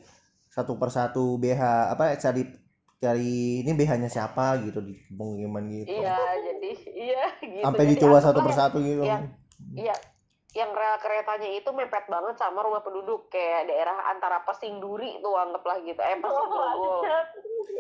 satu 0.48 0.76
persatu 0.76 1.38
BH 1.38 1.62
apa 1.92 2.14
cari 2.16 2.44
cari 2.98 3.62
ini 3.62 3.72
BH-nya 3.72 4.06
siapa 4.08 4.62
gitu 4.62 4.78
di 4.80 4.94
pemukiman 5.08 5.66
gitu. 5.68 5.90
Iya 5.92 6.18
jadi 6.40 6.72
iya 6.92 7.24
gitu. 7.42 7.62
Sampai 7.62 7.86
dicoba 7.88 8.18
satu 8.18 8.40
persatu 8.42 8.78
gitu. 8.80 9.02
Iya 9.74 9.94
yang 10.52 10.76
rel 10.76 11.00
keretanya 11.00 11.48
itu 11.48 11.70
mepet 11.72 12.12
banget 12.12 12.36
sama 12.36 12.60
rumah 12.60 12.84
penduduk. 12.84 13.32
Kayak 13.32 13.72
daerah 13.72 14.12
antara 14.12 14.44
Pesing 14.44 14.84
Duri 14.84 15.16
tuh 15.24 15.32
anggaplah 15.40 15.80
gitu. 15.80 16.00
Eh 16.00 16.20
Pesing 16.20 16.48
Grogol 16.52 17.00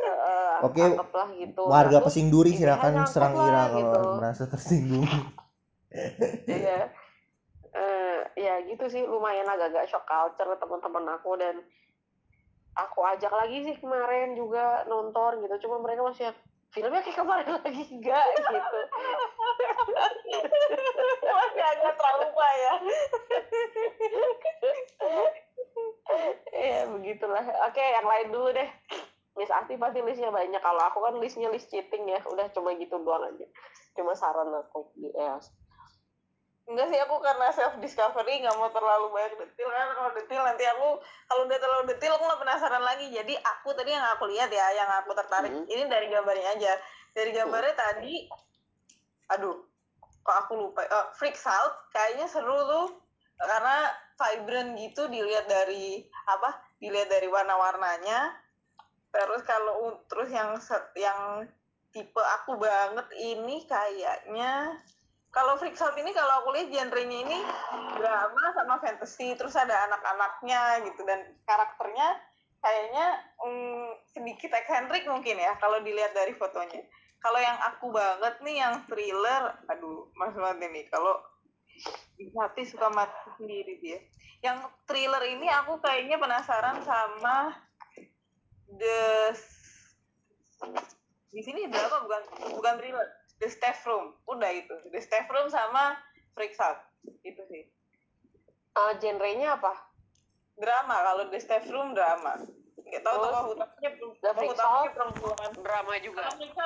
Eh, 0.01 0.57
Oke, 0.65 0.81
anggaplah 0.81 1.29
gitu. 1.35 1.63
warga 1.67 1.99
Terus, 1.99 2.05
Pesing 2.09 2.27
Duri 2.31 2.51
silakan 2.57 3.05
serang 3.05 3.37
lah, 3.37 3.45
Ira 3.45 3.63
kalau 3.69 3.77
gitu. 3.77 3.99
merasa 4.17 4.43
tersinggung. 4.47 5.07
Iya. 6.47 6.87
Eh, 7.75 8.19
ya 8.39 8.63
gitu 8.63 8.87
sih 8.87 9.03
lumayan 9.03 9.43
agak-agak 9.43 9.91
shock 9.91 10.07
culture 10.07 10.55
teman-teman 10.55 11.19
aku 11.19 11.35
dan 11.35 11.59
aku 12.79 13.03
ajak 13.03 13.27
lagi 13.27 13.67
sih 13.67 13.75
kemarin 13.75 14.31
juga 14.39 14.87
nonton 14.87 15.43
gitu. 15.43 15.67
Cuma 15.67 15.83
mereka 15.83 16.07
masih 16.07 16.31
filmnya 16.71 17.03
kayak 17.03 17.19
kemarin 17.19 17.47
lagi 17.59 17.83
enggak 17.91 18.23
gitu 18.39 18.79
Masih 21.21 21.63
agak 21.63 21.93
trauma 21.97 22.49
ya. 22.57 22.73
ya 26.51 26.79
begitulah. 26.89 27.43
Oke 27.69 27.83
yang 27.83 28.07
lain 28.07 28.27
dulu 28.31 28.49
deh. 28.55 28.69
Miss 29.39 29.51
Asti 29.51 29.79
pasti 29.79 30.03
listnya 30.03 30.29
banyak. 30.29 30.59
Kalau 30.59 30.81
aku 30.91 30.99
kan 30.99 31.15
listnya 31.17 31.47
list 31.49 31.71
cheating 31.71 32.07
ya. 32.09 32.19
Udah 32.27 32.51
cuma 32.51 32.75
gitu 32.75 32.99
doang 33.01 33.31
aja. 33.31 33.47
Cuma 33.95 34.15
saran 34.15 34.51
aku 34.51 34.91
di 34.95 35.11
EOS 35.11 35.51
Enggak 36.71 36.87
sih 36.93 36.99
aku 37.03 37.19
karena 37.19 37.51
self 37.51 37.75
discovery 37.83 38.45
nggak 38.45 38.55
mau 38.55 38.71
terlalu 38.71 39.11
banyak 39.11 39.33
detail. 39.43 39.69
Kan 39.75 39.91
kalau 39.91 40.11
detail 40.15 40.43
nanti 40.45 40.63
aku 40.69 41.03
kalau 41.27 41.41
udah 41.43 41.59
terlalu 41.59 41.83
detail 41.91 42.15
aku 42.15 42.23
nggak 42.31 42.41
penasaran 42.47 42.83
lagi. 42.85 43.07
Jadi 43.11 43.33
aku 43.35 43.75
tadi 43.75 43.91
yang 43.91 44.05
aku 44.15 44.29
lihat 44.31 44.47
ya 44.53 44.65
yang 44.77 44.89
aku 45.03 45.11
tertarik. 45.11 45.51
Hmm. 45.51 45.67
ini 45.67 45.83
dari 45.89 46.07
gambarnya 46.07 46.47
aja. 46.55 46.73
Dari 47.11 47.31
gambarnya 47.35 47.75
tadi 47.75 48.29
aduh 49.37 49.71
kok 50.21 50.37
aku 50.47 50.53
lupa. 50.57 50.85
Oh, 50.89 51.07
Freaks 51.17 51.45
Out. 51.49 51.89
Kayaknya 51.93 52.27
seru 52.29 52.57
tuh. 52.65 52.87
Karena 53.41 53.89
vibrant 54.21 54.77
gitu 54.77 55.09
dilihat 55.09 55.49
dari 55.49 56.05
apa 56.29 56.61
dilihat 56.77 57.09
dari 57.09 57.25
warna-warnanya. 57.25 58.37
Terus 59.09 59.41
kalau 59.43 59.97
terus 60.05 60.29
yang 60.29 60.55
yang 60.93 61.49
tipe 61.91 62.21
aku 62.21 62.55
banget 62.61 63.03
ini 63.17 63.65
kayaknya 63.65 64.77
kalau 65.33 65.57
Freaks 65.57 65.81
Out 65.81 65.97
ini 65.97 66.13
kalau 66.13 66.45
aku 66.45 66.53
lihat 66.53 66.69
genrenya 66.69 67.17
ini 67.25 67.37
drama 67.97 68.43
sama 68.53 68.77
fantasy 68.77 69.33
terus 69.33 69.57
ada 69.57 69.89
anak-anaknya 69.89 70.85
gitu. 70.85 71.01
Dan 71.01 71.33
karakternya 71.49 72.13
kayaknya 72.61 73.05
mm, 73.41 74.05
sedikit 74.13 74.53
eksentrik 74.53 75.09
mungkin 75.09 75.41
ya 75.41 75.57
kalau 75.57 75.81
dilihat 75.81 76.13
dari 76.13 76.37
fotonya 76.37 76.85
kalau 77.21 77.39
yang 77.39 77.57
aku 77.61 77.93
banget 77.93 78.35
nih 78.41 78.55
yang 78.59 78.75
thriller 78.89 79.55
aduh 79.69 80.09
mas 80.17 80.33
banget 80.33 80.67
ini 80.73 80.81
kalau 80.89 81.15
hati 82.41 82.65
suka 82.65 82.89
mati 82.93 83.29
sendiri 83.37 83.77
dia 83.81 83.99
yang 84.41 84.61
thriller 84.89 85.21
ini 85.21 85.45
aku 85.49 85.77
kayaknya 85.81 86.17
penasaran 86.17 86.81
sama 86.81 87.53
the 88.67 89.31
di 91.31 91.41
sini 91.41 91.71
drama 91.71 92.03
bukan 92.03 92.21
bukan 92.59 92.75
thriller. 92.77 93.07
The 93.41 93.49
staff 93.49 93.81
room. 93.89 94.13
Udah 94.29 94.51
itu. 94.53 94.75
The 94.93 95.01
staff 95.01 95.25
room 95.31 95.49
sama 95.49 95.97
freaks 96.37 96.61
out. 96.61 96.77
Itu 97.25 97.41
sih. 97.49 97.65
Eh, 98.71 98.93
genrenya 99.01 99.57
apa? 99.57 99.73
Drama. 100.59 101.01
Kalau 101.01 101.23
the 101.33 101.39
staff 101.41 101.65
room 101.71 101.97
drama 101.97 102.37
nggak 102.91 103.03
tahu 103.07 103.15
Oh, 103.15 103.23
tokoh 103.23 103.47
utamanya 103.55 103.89
tokoh 104.19 104.51
utamanya 104.51 104.91
perempuan 104.91 105.51
drama 105.63 105.93
juga 106.03 106.21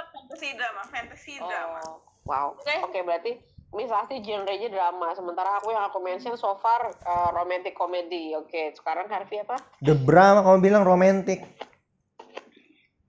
fantasy 0.10 0.50
drama 0.58 0.82
fantasy 0.90 1.34
drama 1.38 1.80
Oh, 1.86 2.02
wow. 2.26 2.48
Oke. 2.58 2.74
Oke, 2.90 3.00
berarti 3.06 3.32
Miss 3.78 3.94
Asti 3.94 4.24
genrenya 4.26 4.72
drama. 4.74 5.14
Sementara 5.14 5.62
aku 5.62 5.70
yang 5.70 5.86
aku 5.86 6.02
mention 6.02 6.34
so 6.34 6.58
far 6.58 6.96
uh, 7.06 7.30
romantic 7.36 7.78
comedy. 7.78 8.34
Oke, 8.34 8.74
sekarang 8.74 9.06
Harvey 9.06 9.46
apa? 9.46 9.62
The 9.84 9.94
Bra 9.94 10.42
kamu 10.42 10.60
bilang 10.64 10.82
romantis 10.82 11.44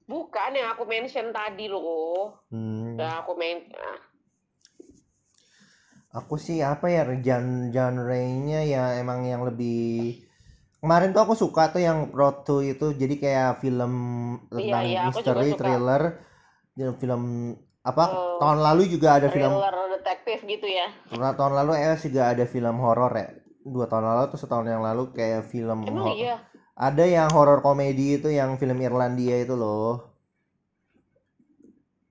Bukan 0.06 0.54
yang 0.54 0.70
aku 0.76 0.84
mention 0.86 1.32
tadi 1.32 1.66
loh. 1.66 2.44
hmm. 2.52 2.94
Yang 3.00 3.14
aku 3.24 3.32
main 3.34 3.58
ah, 3.74 3.98
Aku 6.16 6.36
sih 6.40 6.60
apa 6.64 6.88
ya 6.88 7.04
gen 7.20 7.72
genre-nya 7.72 8.64
ya 8.64 8.96
emang 8.96 9.28
yang 9.28 9.44
lebih 9.44 10.25
kemarin 10.86 11.10
tuh 11.14 11.22
aku 11.26 11.34
suka 11.42 11.62
tuh 11.74 11.82
yang 11.82 11.98
Road 12.14 12.36
to 12.46 12.62
itu 12.62 12.84
jadi 12.94 13.14
kayak 13.22 13.50
film 13.62 13.92
Iya, 14.54 14.54
tentang 14.54 14.84
iya, 14.86 15.00
juga 15.02 15.06
misteri 15.10 15.48
thriller 15.58 16.02
film 17.00 17.22
apa 17.90 18.04
Oh, 18.06 18.38
tahun 18.40 18.58
lalu 18.66 18.82
juga 18.94 19.08
ada 19.18 19.28
film 19.34 19.52
thriller 19.52 19.74
detektif 19.98 20.38
gitu 20.46 20.66
ya. 20.66 20.86
Nah, 21.20 21.32
tahun 21.38 21.54
lalu 21.58 21.72
eh 21.82 21.96
juga 22.06 22.22
ada 22.32 22.44
film 22.54 22.76
horor 22.84 23.12
ya 23.22 23.26
dua 23.74 23.84
tahun 23.90 24.04
lalu 24.10 24.20
atau 24.30 24.38
setahun 24.42 24.66
yang 24.74 24.82
lalu 24.88 25.02
kayak 25.18 25.42
film 25.52 25.80
Emang 25.88 26.14
iya. 26.18 26.34
Ada 26.86 27.04
yang 27.16 27.28
horror 27.34 27.58
komedi 27.66 28.04
itu 28.20 28.28
yang 28.38 28.50
film 28.60 28.78
Irlandia 28.86 29.36
itu 29.44 29.54
loh. 29.62 29.92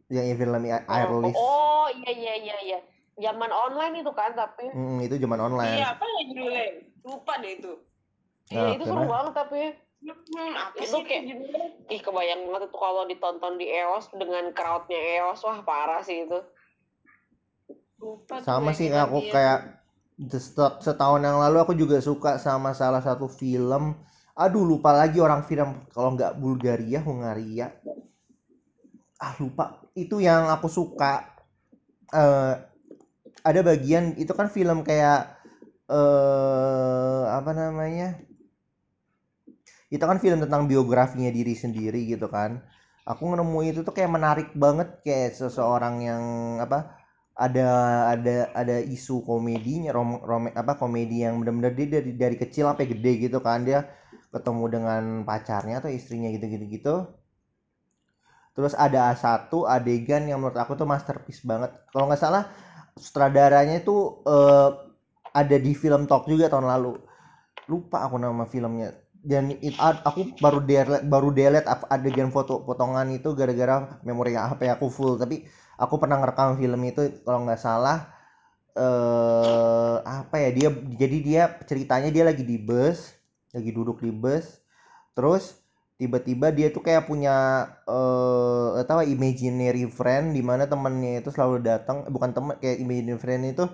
Yang 0.10 0.38
film 0.42 0.64
I- 0.66 0.86
Airlist. 0.90 1.38
Oh, 1.38 1.86
iya 1.94 2.12
iya 2.14 2.34
iya 2.46 2.56
iya. 2.68 2.78
Zaman 3.26 3.52
online 3.52 3.94
itu 4.04 4.12
kan 4.20 4.32
tapi 4.36 4.66
Mm, 4.76 4.98
itu 5.08 5.16
zaman 5.24 5.40
online. 5.40 5.72
Iya, 5.76 5.84
apa 5.96 6.06
ya 6.06 6.22
judulnya? 6.30 6.64
Lupa 7.08 7.34
deh 7.44 7.52
itu. 7.58 7.72
Iya 8.54 8.62
Nah, 8.62 8.76
itu 8.78 8.84
seru 8.86 9.04
banget 9.06 9.34
tapi 9.34 9.62
Hmm, 10.06 10.54
apa 10.54 10.78
Itu 10.78 11.02
sih 11.02 11.04
kayak- 11.08 11.90
ih 11.90 11.98
kebayang 11.98 12.46
banget 12.46 12.70
itu 12.70 12.78
kalau 12.78 13.10
ditonton 13.10 13.58
di 13.58 13.66
EOS 13.66 14.14
dengan 14.14 14.54
crowdnya 14.54 15.00
EOS 15.18 15.42
wah 15.42 15.66
parah 15.66 16.06
sih 16.06 16.30
itu. 16.30 16.40
Lupa 17.98 18.38
Sama 18.46 18.70
sih 18.70 18.94
aku 18.94 19.18
tuh. 19.18 19.34
kayak 19.34 19.82
set- 20.38 20.78
setahun 20.78 21.26
yang 21.26 21.42
lalu 21.42 21.58
aku 21.58 21.74
juga 21.74 21.98
suka 22.06 22.38
sama 22.38 22.78
salah 22.78 23.02
satu 23.02 23.26
film. 23.26 23.98
Aduh 24.38 24.62
lupa 24.62 24.94
lagi 24.94 25.18
orang 25.18 25.42
film 25.42 25.74
kalau 25.90 26.14
nggak 26.14 26.38
Bulgaria, 26.38 27.02
Hungaria. 27.02 27.74
Ah 29.18 29.34
lupa. 29.42 29.82
Itu 29.98 30.22
yang 30.22 30.54
aku 30.54 30.70
suka. 30.70 31.34
eh 32.14 32.54
ada 33.42 33.60
bagian 33.66 34.14
itu 34.16 34.30
kan 34.38 34.54
film 34.54 34.86
kayak 34.86 35.34
eh 35.90 37.24
apa 37.26 37.52
namanya? 37.52 38.22
Itu 39.94 40.04
kan 40.10 40.18
film 40.24 40.40
tentang 40.46 40.66
biografinya 40.72 41.30
diri 41.34 41.54
sendiri 41.58 42.00
gitu 42.10 42.28
kan. 42.30 42.62
Aku 43.06 43.24
nemu 43.30 43.60
itu 43.70 43.80
tuh 43.86 43.94
kayak 43.94 44.12
menarik 44.18 44.48
banget 44.58 44.90
kayak 45.06 45.38
seseorang 45.38 45.96
yang 46.02 46.24
apa 46.66 46.98
ada 47.38 47.68
ada 48.16 48.36
ada 48.56 48.76
isu 48.82 49.22
komedinya 49.30 49.92
rom, 49.94 50.10
rom 50.26 50.44
apa 50.62 50.74
komedi 50.82 51.22
yang 51.26 51.38
benar-benar 51.42 51.74
dia 51.78 51.88
dari 52.02 52.12
dari 52.18 52.36
kecil 52.42 52.66
sampai 52.70 52.88
gede 52.94 53.12
gitu 53.30 53.38
kan. 53.48 53.60
Dia 53.68 53.80
ketemu 54.34 54.66
dengan 54.76 55.04
pacarnya 55.28 55.76
atau 55.82 55.92
istrinya 55.94 56.30
gitu-gitu 56.34 56.66
gitu. 56.76 56.96
Terus 58.56 58.74
ada 58.76 59.12
satu 59.20 59.68
adegan 59.68 60.24
yang 60.32 60.40
menurut 60.40 60.56
aku 60.56 60.80
tuh 60.80 60.88
masterpiece 60.88 61.44
banget. 61.44 61.76
Kalau 61.92 62.08
nggak 62.08 62.22
salah 62.22 62.44
sutradaranya 62.96 63.84
itu 63.84 64.24
eh, 64.24 64.70
ada 65.36 65.58
di 65.60 65.72
film 65.76 66.08
talk 66.08 66.24
juga 66.32 66.48
tahun 66.48 66.68
lalu. 66.72 66.96
Lupa 67.72 68.06
aku 68.08 68.16
nama 68.22 68.46
filmnya 68.48 68.94
dan 69.26 69.52
it- 69.68 69.78
aku 69.82 70.38
baru 70.44 70.60
delete 70.62 71.04
baru 71.10 71.30
delete 71.34 71.68
adegan 71.90 72.30
foto 72.36 72.62
potongan 72.68 73.08
itu 73.18 73.34
gara-gara 73.40 73.76
memori 74.08 74.38
HP 74.38 74.62
aku 74.76 74.88
full. 74.94 75.14
Tapi 75.22 75.46
aku 75.82 75.96
pernah 76.02 76.18
ngerekam 76.22 76.56
film 76.62 76.82
itu 76.88 77.02
kalau 77.26 77.40
nggak 77.46 77.62
salah 77.62 77.98
eh 78.76 79.96
apa 80.04 80.36
ya 80.44 80.50
dia 80.58 80.70
jadi 81.02 81.18
dia 81.28 81.44
ceritanya 81.70 82.10
dia 82.12 82.24
lagi 82.28 82.44
di 82.44 82.58
bus 82.60 83.16
lagi 83.56 83.72
duduk 83.72 84.04
di 84.04 84.12
bus. 84.12 84.62
Terus 85.16 85.60
tiba-tiba 86.00 86.52
dia 86.52 86.68
tuh 86.76 86.84
kayak 86.84 87.08
punya 87.08 87.36
eh 87.88 88.84
tahu 88.88 89.02
imaginary 89.08 89.88
friend 89.88 90.36
di 90.36 90.42
mana 90.44 90.68
temennya 90.68 91.24
itu 91.24 91.30
selalu 91.32 91.64
datang 91.64 92.04
eh, 92.08 92.12
bukan 92.12 92.32
temen 92.36 92.56
kayak 92.60 92.78
imaginary 92.84 93.20
friend 93.22 93.44
itu 93.56 93.66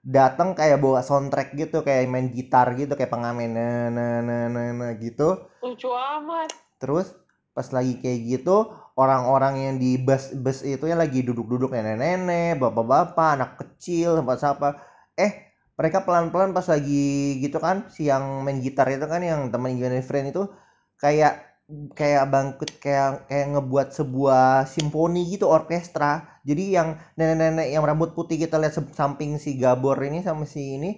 datang 0.00 0.56
kayak 0.56 0.80
bawa 0.80 1.04
soundtrack 1.04 1.52
gitu 1.56 1.84
kayak 1.84 2.08
main 2.08 2.32
gitar 2.32 2.72
gitu 2.74 2.96
kayak 2.96 3.12
pengamen 3.12 3.52
nah 3.52 3.92
nah 3.92 4.18
nah 4.24 4.48
nah, 4.48 4.68
nah, 4.72 4.92
gitu 4.96 5.50
Lucu 5.60 5.92
amat. 5.92 6.48
Terus 6.80 7.12
pas 7.52 7.68
lagi 7.68 8.00
kayak 8.00 8.20
gitu 8.40 8.72
orang-orang 8.96 9.54
yang 9.60 9.74
di 9.76 10.00
bus 10.00 10.32
bus 10.32 10.64
itu 10.64 10.88
yang 10.88 11.00
lagi 11.00 11.20
duduk-duduk 11.20 11.72
nenek-nenek, 11.72 12.56
bapak-bapak, 12.56 13.28
anak 13.36 13.50
kecil, 13.60 14.20
tempat 14.20 14.36
siapa. 14.40 14.68
Eh, 15.16 15.52
mereka 15.76 16.04
pelan-pelan 16.04 16.56
pas 16.56 16.64
lagi 16.68 17.40
gitu 17.40 17.60
kan, 17.60 17.88
si 17.92 18.08
yang 18.08 18.44
main 18.44 18.60
gitar 18.60 18.88
itu 18.92 19.04
kan 19.04 19.20
yang 19.20 19.48
teman 19.52 19.76
friend 20.04 20.32
itu 20.32 20.48
kayak 21.00 21.49
kayak 21.94 22.24
bangkit 22.32 22.70
kayak 22.82 23.30
kayak 23.30 23.46
ngebuat 23.54 23.88
sebuah 23.94 24.66
simfoni 24.66 25.30
gitu 25.32 25.46
orkestra. 25.46 26.40
Jadi 26.42 26.74
yang 26.76 26.98
nenek-nenek 27.14 27.68
yang 27.70 27.84
rambut 27.86 28.10
putih 28.16 28.36
kita 28.40 28.56
lihat 28.58 28.74
samping 28.94 29.38
si 29.38 29.54
Gabor 29.60 29.98
ini 30.02 30.24
sama 30.24 30.44
si 30.48 30.76
ini 30.76 30.90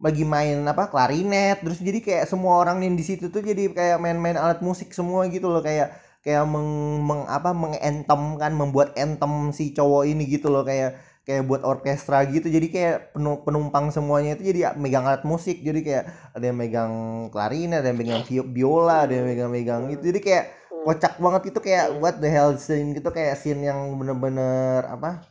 lagi 0.00 0.24
main 0.24 0.64
apa 0.64 0.88
klarinet. 0.92 1.60
Terus 1.64 1.78
jadi 1.80 1.98
kayak 2.00 2.24
semua 2.30 2.60
orang 2.62 2.84
yang 2.84 2.94
di 2.96 3.04
situ 3.04 3.28
tuh 3.28 3.42
jadi 3.44 3.72
kayak 3.72 3.98
main-main 4.00 4.36
alat 4.40 4.60
musik 4.64 4.92
semua 4.96 5.28
gitu 5.28 5.48
loh. 5.52 5.60
Kayak 5.64 5.96
kayak 6.24 6.44
meng, 6.48 7.02
meng 7.06 7.22
apa 7.30 7.50
mengentem 7.54 8.22
kan 8.40 8.52
membuat 8.56 8.96
entem 8.98 9.52
si 9.56 9.72
cowok 9.76 10.02
ini 10.08 10.24
gitu 10.28 10.48
loh. 10.52 10.64
Kayak 10.66 11.00
kayak 11.26 11.42
buat 11.42 11.66
orkestra 11.66 12.22
gitu 12.30 12.46
jadi 12.46 12.66
kayak 12.70 12.96
penu- 13.10 13.42
penumpang 13.42 13.90
semuanya 13.90 14.38
itu 14.38 14.46
jadi 14.54 14.78
megang 14.78 15.10
alat 15.10 15.26
musik 15.26 15.58
jadi 15.58 15.80
kayak 15.82 16.04
ada 16.38 16.44
yang 16.46 16.54
megang 16.54 16.92
klarinet 17.34 17.82
ada 17.82 17.90
yang 17.90 17.98
megang 17.98 18.22
biola 18.54 19.10
ada 19.10 19.12
yang 19.18 19.26
megang-megang 19.26 19.90
gitu 19.90 20.14
jadi 20.14 20.20
kayak 20.22 20.44
kocak 20.86 21.18
banget 21.18 21.50
gitu 21.50 21.58
kayak 21.58 21.98
what 21.98 22.22
the 22.22 22.30
hell 22.30 22.54
scene 22.54 22.94
gitu 22.94 23.10
kayak 23.10 23.34
scene 23.34 23.58
yang 23.58 23.98
bener-bener 23.98 24.86
apa 24.86 25.26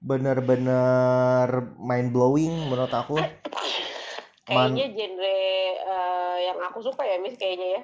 bener-bener 0.00 1.76
mind 1.76 2.08
blowing 2.08 2.72
menurut 2.72 2.90
aku 2.96 3.20
Man- 3.20 3.36
Kayaknya 4.48 4.86
genre 4.96 5.36
eh, 5.76 6.36
yang 6.48 6.56
aku 6.64 6.80
suka 6.80 7.04
ya 7.04 7.20
Miss 7.20 7.36
kayaknya 7.36 7.68
ya. 7.68 7.82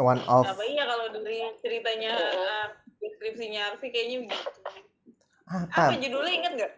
one 0.00 0.24
of 0.24 0.48
Apa 0.48 0.64
iya 0.64 0.88
kalau 0.88 1.12
dari 1.12 1.44
ceritanya 1.60 2.16
uh, 2.16 2.66
deskripsinya 2.96 3.68
Arfi 3.68 3.92
kayaknya 3.92 4.24
begitu. 4.24 4.48
apa 5.44 5.92
Apa 5.92 5.92
judulnya 6.00 6.32
inget 6.32 6.52
nggak? 6.56 6.72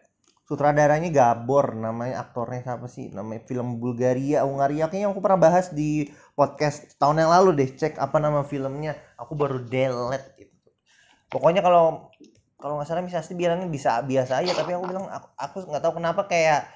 Sutradaranya 0.48 1.12
Gabor 1.12 1.76
namanya 1.76 2.24
aktornya 2.24 2.64
siapa 2.64 2.88
sih? 2.88 3.12
Namanya 3.12 3.44
film 3.44 3.76
Bulgaria 3.76 4.48
Hungaria. 4.48 4.88
Kayaknya 4.88 5.12
aku 5.12 5.20
pernah 5.20 5.40
bahas 5.44 5.68
di 5.76 6.08
podcast 6.32 6.96
tahun 6.96 7.20
yang 7.28 7.30
lalu 7.36 7.60
deh 7.60 7.68
cek 7.76 8.00
apa 8.00 8.16
nama 8.16 8.40
filmnya. 8.48 8.96
Aku 9.20 9.36
baru 9.36 9.60
delete 9.60 10.32
gitu. 10.40 10.56
Pokoknya 11.28 11.60
kalau 11.60 12.08
kalau 12.58 12.80
nggak 12.80 12.88
salah 12.88 13.04
Asti 13.06 13.36
bilangnya 13.38 13.68
bisa 13.70 14.02
biasa 14.02 14.42
aja 14.42 14.50
tapi 14.50 14.74
aku 14.74 14.90
bilang 14.90 15.06
aku 15.38 15.68
nggak 15.68 15.82
tahu 15.84 16.02
kenapa 16.02 16.26
kayak 16.26 16.66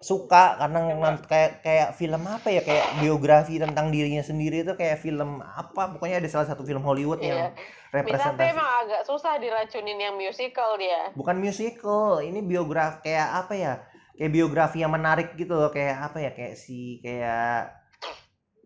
suka 0.00 0.56
karena 0.56 0.80
ngan- 0.90 1.22
kayak 1.22 1.60
kayak 1.60 1.88
film 1.92 2.24
apa 2.24 2.48
ya 2.48 2.60
kayak 2.60 2.98
biografi 2.98 3.56
tentang 3.56 3.88
dirinya 3.88 4.20
sendiri 4.20 4.64
itu 4.64 4.72
kayak 4.72 4.96
film 4.96 5.38
apa 5.40 5.92
pokoknya 5.92 6.18
ada 6.18 6.26
salah 6.26 6.48
satu 6.48 6.64
film 6.64 6.80
Hollywood 6.80 7.20
yang 7.20 7.36
Iya. 7.36 7.48
Minatnya 7.52 8.00
representasi 8.16 8.48
emang 8.50 8.70
agak 8.80 9.02
susah 9.02 9.34
diracunin 9.36 9.98
yang 9.98 10.14
musical 10.14 10.78
dia. 10.78 11.12
bukan 11.12 11.36
musical 11.36 12.20
ini 12.20 12.40
biografi 12.40 13.04
kayak 13.04 13.28
apa 13.36 13.52
ya 13.52 13.72
kayak 14.14 14.32
biografi 14.32 14.78
yang 14.78 14.90
menarik 14.90 15.34
gitu 15.34 15.52
loh 15.52 15.68
kayak 15.68 16.00
apa 16.00 16.18
ya 16.18 16.30
kayak 16.30 16.54
si 16.54 16.96
kayak 17.00 17.76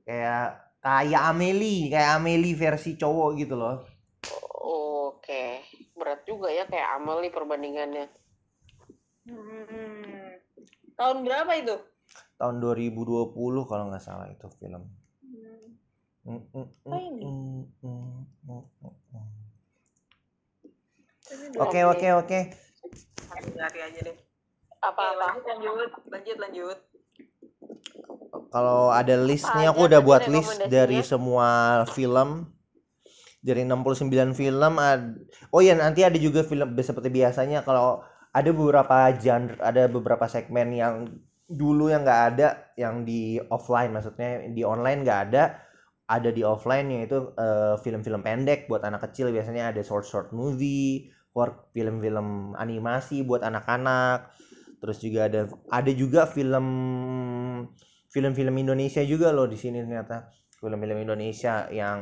kayak 0.04 0.44
kayak 0.78 1.22
Amelie 1.24 1.88
kayak 1.88 2.14
Amelie 2.14 2.54
versi 2.54 2.94
cowok 2.94 3.30
gitu 3.36 3.54
loh 3.54 3.82
Oke, 5.14 5.64
berat 5.94 6.20
juga 6.22 6.48
ya 6.48 6.64
kayak 6.64 6.84
Amelie 6.94 7.28
perbandingannya. 7.28 8.06
Hmm. 9.24 9.93
Tahun 10.94 11.26
berapa 11.26 11.52
itu? 11.58 11.74
tahun 12.38 12.58
2020 12.62 13.30
kalau 13.66 13.84
nggak 13.90 14.02
salah 14.04 14.26
itu 14.30 14.46
film 14.58 14.84
Mm, 16.24 16.40
mm, 16.40 16.40
mm, 16.56 16.88
Apa 16.88 16.96
ini? 17.04 17.20
mm, 17.20 17.62
mm, 17.84 18.24
mm, 18.48 18.64
mm, 18.80 18.94
mm. 19.12 19.28
Ini 21.24 21.46
oke 21.60 21.80
oke 21.92 22.08
oke 22.16 22.40
Cari 23.28 23.80
aja 23.80 24.00
deh. 24.08 24.16
Apa-apa? 24.80 25.36
lanjut 25.40 25.84
lanjut 26.08 26.36
lanjut 26.40 26.78
kalau 28.48 28.88
ada 28.94 29.18
list 29.18 29.50
nih 29.52 29.66
Apa 29.66 29.74
aku 29.74 29.80
udah 29.90 30.00
buat 30.00 30.22
list 30.30 30.64
dari 30.70 31.02
semua 31.02 31.82
film 31.90 32.48
dari 33.44 33.68
69 33.68 34.32
film 34.32 34.72
ad- 34.80 35.20
oh 35.52 35.60
ya 35.60 35.76
nanti 35.76 36.00
ada 36.00 36.16
juga 36.16 36.40
film 36.46 36.72
seperti 36.80 37.12
biasanya 37.12 37.60
kalau 37.60 38.00
ada 38.34 38.50
beberapa 38.50 39.14
genre 39.14 39.54
ada 39.62 39.86
beberapa 39.86 40.26
segmen 40.26 40.74
yang 40.74 41.06
dulu 41.46 41.92
yang 41.92 42.02
nggak 42.02 42.22
ada 42.34 42.48
yang 42.74 43.06
di 43.06 43.38
offline 43.52 43.94
maksudnya 43.94 44.50
di 44.50 44.66
online 44.66 45.06
nggak 45.06 45.20
ada. 45.30 45.44
Ada 46.04 46.36
di 46.36 46.44
offline 46.44 47.00
yaitu 47.00 47.32
eh, 47.32 47.80
film-film 47.80 48.20
pendek 48.20 48.68
buat 48.68 48.84
anak 48.84 49.08
kecil. 49.08 49.32
Biasanya 49.32 49.72
ada 49.72 49.80
short 49.80 50.04
short 50.04 50.36
movie 50.36 51.08
or 51.32 51.64
film-film 51.72 52.52
animasi 52.60 53.24
buat 53.24 53.40
anak-anak. 53.40 54.28
Terus 54.84 55.00
juga 55.00 55.32
ada 55.32 55.48
ada 55.72 55.92
juga 55.96 56.28
film 56.28 56.66
film-film 58.12 58.54
Indonesia 58.60 59.00
juga 59.00 59.32
loh 59.32 59.48
di 59.48 59.56
sini 59.56 59.80
ternyata. 59.80 60.28
Film-film 60.60 61.08
Indonesia 61.08 61.72
yang 61.72 62.00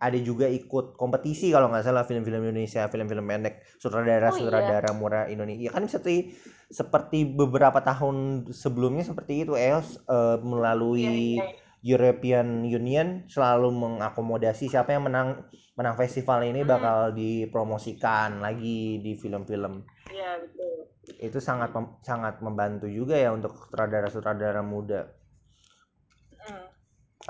ada 0.00 0.16
juga 0.16 0.48
ikut 0.48 0.96
kompetisi 0.96 1.52
kalau 1.52 1.68
nggak 1.68 1.84
salah 1.84 2.02
film-film 2.02 2.40
Indonesia 2.42 2.88
film-film 2.88 3.20
pendek 3.22 3.60
sutradara 3.76 4.28
Oh, 4.28 4.32
iya. 4.32 4.40
sutradara 4.40 4.90
murah 4.90 5.28
Indonesia 5.28 5.68
ya 5.68 5.72
kan 5.72 5.84
seperti 5.84 6.32
seperti 6.66 7.28
beberapa 7.28 7.78
tahun 7.80 8.48
sebelumnya 8.48 9.04
seperti 9.04 9.44
itu 9.44 9.52
EOS 9.52 10.00
eh, 10.02 10.38
melalui 10.40 11.36
European 11.80 12.60
Union 12.62 13.24
selalu 13.24 13.72
mengakomodasi 13.72 14.68
siapa 14.68 14.92
yang 14.92 15.04
menang 15.04 15.44
menang 15.76 15.96
festival 15.96 16.44
ini 16.44 16.60
Hmm. 16.60 16.70
bakal 16.70 16.98
dipromosikan 17.12 18.40
lagi 18.40 19.00
di 19.00 19.12
film-film 19.14 19.84
Iya 20.08 20.40
betul. 20.40 20.88
itu 21.20 21.38
sangat 21.38 21.72
mem- 21.72 22.00
sangat 22.00 22.40
membantu 22.40 22.84
juga 22.84 23.16
ya 23.16 23.32
untuk 23.32 23.56
sutradara-sutradara 23.58 24.60
muda. 24.60 25.08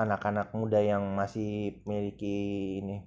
Anak-anak 0.00 0.56
muda 0.56 0.80
yang 0.80 1.04
masih 1.12 1.80
memiliki 1.84 2.36
ini. 2.80 3.04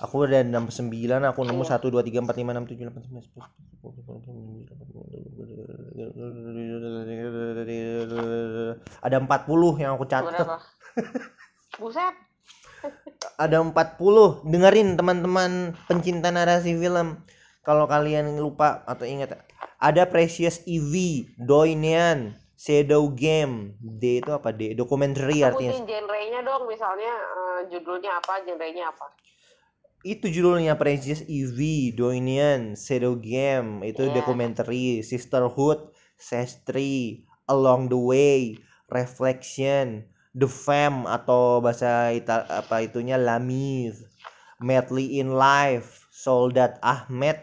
Aku 0.00 0.24
udah 0.24 0.40
69, 0.40 1.20
aku 1.28 1.40
nemu 1.44 1.60
1 1.60 1.76
2 1.76 2.00
3 2.00 2.24
4 2.24 2.32
5 2.32 2.56
6 2.56 2.72
7 2.72 2.88
8 2.88 3.04
9 3.12 3.20
Ada 9.04 9.16
40 9.20 9.82
yang 9.82 10.00
aku 10.00 10.08
catat. 10.08 10.48
Buset. 11.76 12.16
Ada 13.36 13.60
40. 13.60 14.48
Dengerin 14.48 14.96
teman-teman 14.96 15.76
pencinta 15.84 16.32
narasi 16.32 16.72
film. 16.80 17.20
Kalau 17.60 17.84
kalian 17.84 18.40
lupa 18.40 18.80
atau 18.88 19.04
ingat 19.04 19.36
ada 19.76 20.08
Precious 20.08 20.64
EV, 20.64 21.28
Doinian, 21.36 22.40
Shadow 22.60 23.08
Game. 23.16 23.80
D 23.80 24.20
itu 24.20 24.28
apa? 24.28 24.52
D 24.52 24.76
documentary 24.76 25.40
artinya. 25.40 25.72
Sebutin 25.72 25.88
genrenya 25.88 26.44
dong, 26.44 26.68
misalnya 26.68 27.08
eh, 27.08 27.60
judulnya 27.72 28.20
apa, 28.20 28.44
genrenya 28.44 28.92
apa. 28.92 29.08
Itu 30.04 30.28
judulnya 30.28 30.76
Precious 30.76 31.24
EV, 31.24 31.92
Doinian, 31.96 32.76
Shadow 32.76 33.16
Game. 33.16 33.80
Itu 33.80 34.12
Iya. 34.12 34.20
documentary, 34.20 35.00
Sisterhood, 35.00 35.88
Sestri, 36.20 37.24
Along 37.48 37.88
the 37.88 37.96
Way, 37.96 38.60
Reflection, 38.92 40.04
The 40.36 40.48
Fam 40.48 41.08
atau 41.08 41.64
bahasa 41.64 42.12
Ita 42.12 42.44
apa 42.44 42.84
itunya 42.84 43.16
Lamiz, 43.16 44.04
Madly 44.60 45.16
in 45.16 45.32
Life, 45.32 46.12
Soldat 46.12 46.76
Ahmed. 46.84 47.40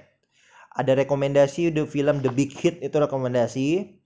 Ada 0.77 0.93
rekomendasi 0.93 1.73
the 1.73 1.89
film 1.89 2.21
The 2.21 2.30
Big 2.30 2.53
Hit 2.53 2.86
itu 2.86 2.93
rekomendasi. 3.01 3.96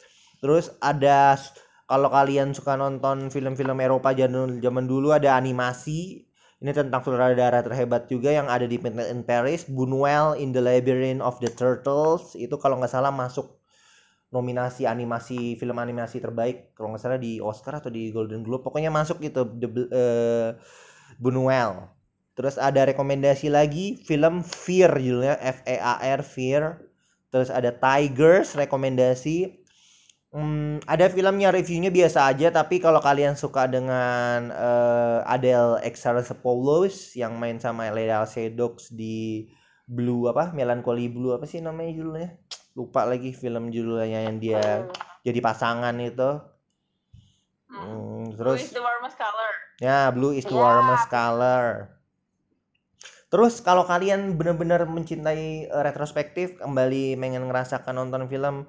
Terus 0.41 0.73
ada 0.81 1.37
kalau 1.85 2.09
kalian 2.09 2.57
suka 2.57 2.73
nonton 2.73 3.29
film-film 3.29 3.77
Eropa 3.77 4.11
zaman 4.17 4.85
dulu 4.89 5.13
ada 5.13 5.37
animasi 5.37 6.25
ini 6.61 6.71
tentang 6.77 7.01
sutradara 7.01 7.65
terhebat 7.65 8.05
juga 8.05 8.29
yang 8.29 8.45
ada 8.45 8.69
di 8.69 8.77
Midnight 8.77 9.09
in 9.09 9.25
Paris, 9.25 9.65
Buñuel 9.65 10.37
in 10.37 10.53
the 10.53 10.61
Labyrinth 10.61 11.21
of 11.21 11.41
the 11.41 11.49
Turtles. 11.49 12.37
Itu 12.37 12.61
kalau 12.61 12.77
nggak 12.77 12.93
salah 12.93 13.09
masuk 13.09 13.57
nominasi 14.29 14.85
animasi 14.87 15.59
film 15.59 15.75
animasi 15.81 16.23
terbaik 16.23 16.71
kalau 16.77 16.93
nggak 16.93 17.03
salah 17.03 17.19
di 17.19 17.41
Oscar 17.41 17.81
atau 17.81 17.89
di 17.89 18.13
Golden 18.13 18.45
Globe. 18.45 18.61
Pokoknya 18.61 18.93
masuk 18.93 19.17
gitu 19.25 19.49
the, 19.57 19.67
eh, 19.89 20.49
Buñuel. 21.17 21.89
Terus 22.37 22.61
ada 22.61 22.85
rekomendasi 22.87 23.49
lagi 23.49 23.97
film 23.97 24.45
Fear 24.45 25.01
judulnya 25.01 25.35
F 25.41 25.65
E 25.65 25.81
A 25.81 25.97
R 26.01 26.21
Fear. 26.21 26.77
Terus 27.33 27.49
ada 27.49 27.73
Tigers 27.73 28.53
rekomendasi. 28.53 29.60
Hmm, 30.31 30.79
ada 30.87 31.11
filmnya 31.11 31.51
reviewnya 31.51 31.91
biasa 31.91 32.31
aja 32.31 32.47
tapi 32.55 32.79
kalau 32.79 33.03
kalian 33.03 33.35
suka 33.35 33.67
dengan 33.67 34.47
eh, 34.47 35.19
Adele 35.27 35.83
Exarchopoulos 35.83 37.19
yang 37.19 37.35
main 37.35 37.59
sama 37.59 37.91
Lea 37.91 38.23
Seydoux 38.23 38.79
di 38.95 39.51
Blue 39.83 40.31
apa 40.31 40.55
Melancholy 40.55 41.11
Blue 41.11 41.35
apa 41.35 41.43
sih 41.43 41.59
namanya 41.59 41.91
judulnya 41.91 42.29
lupa 42.79 43.03
lagi 43.03 43.35
film 43.35 43.75
judulnya 43.75 44.23
yang 44.31 44.39
dia 44.39 44.87
Hmm. 44.87 44.95
jadi 45.27 45.39
pasangan 45.43 45.95
itu 45.99 46.31
Hmm. 47.67 47.83
Hmm, 47.83 48.23
Blue 48.31 48.35
terus 48.55 48.67
is 48.67 48.71
the 48.71 48.79
warmest 48.79 49.15
color. 49.15 49.51
Ya, 49.79 50.11
blue 50.11 50.31
is 50.31 50.43
the 50.43 50.55
Ya. 50.55 50.59
warmest 50.59 51.07
color. 51.07 51.65
Terus 53.31 53.63
kalau 53.63 53.87
kalian 53.87 54.35
benar-benar 54.35 54.83
mencintai 54.87 55.71
eh, 55.71 55.83
retrospektif, 55.83 56.59
kembali 56.59 57.15
pengen 57.15 57.47
ngerasakan 57.47 57.95
nonton 57.95 58.27
film 58.27 58.67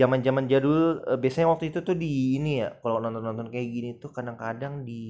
zaman-zaman 0.00 0.44
jadul, 0.52 1.00
eh, 1.10 1.18
biasanya 1.22 1.48
waktu 1.52 1.64
itu 1.72 1.78
tuh 1.88 1.96
di 1.96 2.36
ini 2.38 2.62
ya, 2.62 2.68
kalau 2.82 2.98
nonton-nonton 3.02 3.48
kayak 3.52 3.68
gini 3.74 3.90
tuh 4.02 4.10
kadang-kadang 4.16 4.84
di 4.88 5.02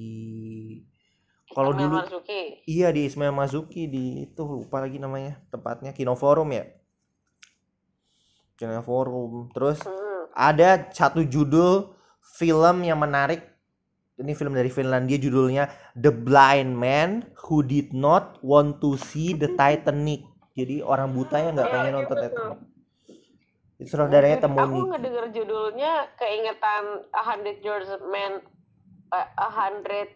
kalau 1.55 1.71
dulu 1.75 1.97
Marzuki. 1.97 2.41
iya 2.67 2.87
di 2.95 3.01
Ismail 3.07 3.33
Marzuki 3.35 3.87
di 3.87 4.03
itu 4.27 4.41
lupa 4.43 4.77
lagi 4.83 4.97
namanya 4.99 5.39
tepatnya 5.51 5.91
Kino 5.97 6.15
Forum 6.15 6.49
ya. 6.51 6.63
Kino 8.57 8.81
Forum. 8.81 9.49
Terus 9.53 9.79
Hmm. 9.85 10.25
ada 10.33 10.89
satu 10.91 11.21
judul 11.25 11.93
film 12.37 12.83
yang 12.85 12.99
menarik 13.01 13.41
ini 14.17 14.33
film 14.33 14.53
dari 14.57 14.69
Finlandia 14.73 15.17
judulnya 15.21 15.69
The 15.93 16.09
Blind 16.09 16.73
Man 16.73 17.09
Who 17.45 17.61
Did 17.65 17.93
Not 17.93 18.41
Want 18.41 18.81
to 18.81 18.97
See 18.97 19.37
the 19.37 19.53
Titanic 19.59 20.25
jadi 20.57 20.81
orang 20.81 21.13
buta 21.13 21.37
yang 21.37 21.53
nggak 21.57 21.69
Iya, 21.69 21.73
pengen 21.73 21.93
iya, 21.93 21.97
nonton. 21.97 22.17
Titanic 22.17 22.59
itu 23.77 23.93
saudaranya 23.93 24.41
Aku 24.41 24.49
Temoni 24.49 24.89
ngedenger 24.89 25.25
judulnya 25.37 26.09
keingetan 26.17 27.05
A 27.13 27.21
Hundred 27.21 27.61
Years 27.61 27.85
Man, 28.09 28.41
A 29.13 29.49
Hundred 29.53 30.09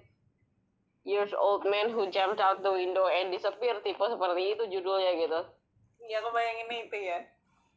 Years 1.06 1.30
Old 1.38 1.69
Man 1.69 1.93
Who 1.93 2.10
Jumped 2.10 2.41
Out 2.41 2.65
the 2.65 2.74
Window 2.74 3.06
and 3.06 3.30
Disappeared 3.30 3.86
tipe 3.86 4.02
seperti 4.02 4.58
itu 4.58 4.63
judulnya 4.65 5.13
gitu. 5.13 5.41
Iya, 6.02 6.26
aku 6.26 6.30
bayangin 6.34 6.67
itu 6.89 6.97
ya. 6.97 7.19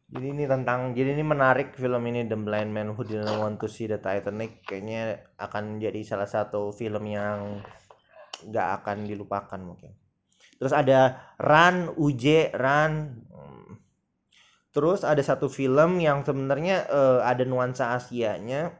jadi 0.05 0.27
ini 0.37 0.44
tentang 0.44 0.92
jadi 0.92 1.16
ini 1.16 1.25
menarik 1.25 1.75
film 1.81 2.05
ini 2.05 2.29
The 2.29 2.37
Blind 2.37 2.70
Man 2.70 2.92
Who 2.92 3.09
Did 3.09 3.25
Not 3.25 3.40
Want 3.40 3.57
to 3.61 3.68
See 3.73 3.88
the 3.88 3.97
Titanic 3.97 4.61
kayaknya 4.62 5.33
akan 5.40 5.81
jadi 5.81 6.05
salah 6.05 6.29
satu 6.29 6.77
film 6.77 7.09
yang 7.09 7.64
nggak 8.44 8.68
akan 8.85 9.09
dilupakan 9.09 9.57
mungkin 9.57 9.97
terus 10.61 10.77
ada 10.77 11.33
Run 11.40 11.97
UJ 11.97 12.53
Run 12.53 12.92
Hmm. 13.54 13.54
Terus 14.74 15.06
ada 15.06 15.22
satu 15.22 15.46
film 15.48 16.02
yang 16.02 16.26
sebenarnya 16.26 16.76
eh, 16.90 17.20
ada 17.24 17.42
nuansa 17.46 17.94
Asianya 17.96 18.74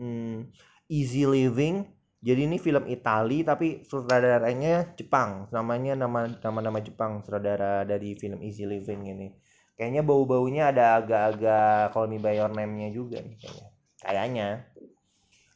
hmm, 0.00 0.50
Easy 0.90 1.24
Living. 1.28 1.86
Jadi 2.26 2.40
ini 2.50 2.58
film 2.58 2.84
Itali 2.90 3.46
tapi 3.46 3.86
sutradaranya 3.86 4.96
Jepang. 4.98 5.46
Namanya 5.54 5.94
nama 5.94 6.26
nama 6.42 6.60
nama 6.64 6.78
Jepang 6.82 7.22
sutradara 7.22 7.86
dari 7.86 8.16
film 8.18 8.42
Easy 8.42 8.66
Living 8.66 9.06
ini. 9.06 9.28
Kayaknya 9.76 10.02
bau-baunya 10.02 10.72
ada 10.72 10.98
agak-agak 10.98 11.92
Call 11.92 12.08
Me 12.10 12.18
By 12.18 12.40
Your 12.40 12.50
Name-nya 12.50 12.88
juga 12.90 13.20
nih 13.22 13.36
kayaknya. 13.38 13.68
Kayaknya. 14.02 14.48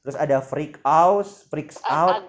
Terus 0.05 0.17
ada 0.17 0.39
Freak 0.41 0.81
House 0.85 1.45
Freaks 1.49 1.81
A- 1.85 2.21
Out. 2.21 2.25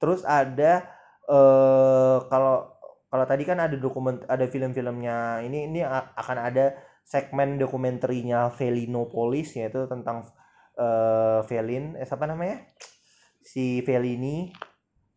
terus 0.00 0.22
ada 0.24 0.86
eh 1.30 2.18
kalau 2.30 2.69
kalau 3.10 3.24
tadi 3.26 3.42
kan 3.42 3.58
ada 3.58 3.74
dokumen 3.74 4.22
ada 4.30 4.46
film-filmnya 4.46 5.42
ini 5.42 5.66
ini 5.66 5.80
akan 6.14 6.38
ada 6.38 6.78
segmen 7.02 7.58
dokumenterinya 7.58 8.54
Felinopolis 8.54 9.58
yaitu 9.58 9.90
tentang 9.90 10.30
eh 10.78 11.42
Felin 11.50 11.98
eh 11.98 12.06
siapa 12.06 12.30
namanya 12.30 12.62
si 13.42 13.82
Fellini 13.82 14.54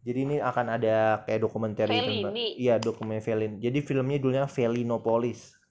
jadi 0.03 0.19
ini 0.27 0.35
akan 0.43 0.67
ada 0.75 1.23
kayak 1.23 1.47
dokumenter 1.47 1.87
Fellini. 1.87 2.59
iya 2.59 2.81
dokumen 2.81 3.21
Felin 3.21 3.61
jadi 3.61 3.79
filmnya 3.85 4.17
judulnya 4.17 4.45
Felinopolis 4.49 5.63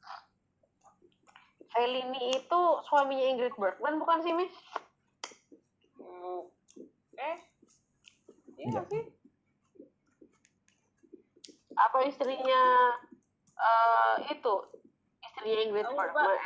Fellini 1.73 2.37
itu 2.37 2.63
suaminya 2.85 3.27
Ingrid 3.33 3.57
Bergman 3.57 3.97
bukan 3.97 4.21
sih, 4.21 4.33
Mi? 4.37 4.47
Hmm. 5.97 6.45
Eh, 7.17 7.37
iya 8.61 8.67
nggak 8.69 8.87
sih? 8.93 9.03
Apa 11.77 11.99
istrinya 12.09 12.63
eh 13.57 14.15
itu? 14.33 14.55
Istrinya 15.23 15.61
Ingrid 15.69 15.87
lupa. 15.89 16.11
Bergman. 16.13 16.39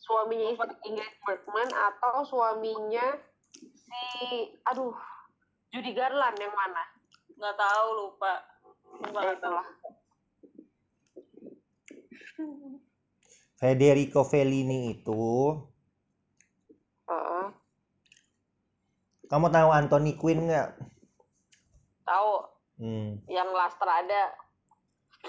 Suaminya 0.00 0.46
Lupa. 0.52 0.64
istri 0.66 0.76
Ingrid 0.88 1.14
Bergman 1.22 1.68
atau 1.70 2.14
suaminya 2.24 3.06
si 3.76 4.02
aduh 4.64 4.96
Judy 5.70 5.92
Garland 5.94 6.36
yang 6.40 6.54
mana? 6.54 6.82
Nggak 7.36 7.56
tahu, 7.56 7.86
lupa. 7.94 8.32
Lupa, 8.90 9.06
nggak 9.08 9.38
tahu. 9.38 9.38
itulah. 9.38 9.68
Federico 13.60 14.24
Fellini 14.24 14.96
itu 14.96 15.52
Heeh. 17.04 17.46
kamu 19.28 19.46
tahu 19.52 19.68
Anthony 19.68 20.16
Quinn 20.16 20.48
nggak 20.48 20.80
tahu 22.08 22.32
hmm. 22.80 23.28
yang 23.28 23.52
Lastra 23.52 24.00
ada 24.00 24.32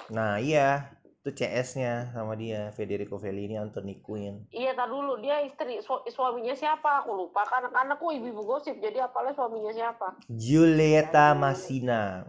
nah 0.09 0.39
iya 0.39 0.91
itu 1.21 1.37
CS-nya 1.37 2.09
sama 2.17 2.33
dia 2.33 2.73
Federico 2.73 3.21
Fellini 3.21 3.53
Anthony 3.53 4.01
Quinn. 4.01 4.49
Iya 4.49 4.73
tar 4.73 4.89
dulu 4.89 5.21
dia 5.21 5.45
istri 5.45 5.77
su- 5.85 6.01
suaminya 6.09 6.57
siapa? 6.57 7.05
Aku 7.05 7.13
lupa 7.13 7.45
kan 7.45 7.69
karena 7.69 7.93
aku 7.93 8.09
ibu-ibu 8.09 8.41
gosip 8.41 8.81
jadi 8.81 9.05
apalagi 9.05 9.37
suaminya 9.37 9.69
siapa? 9.69 10.17
Giulietta 10.25 11.37
Massina. 11.37 12.25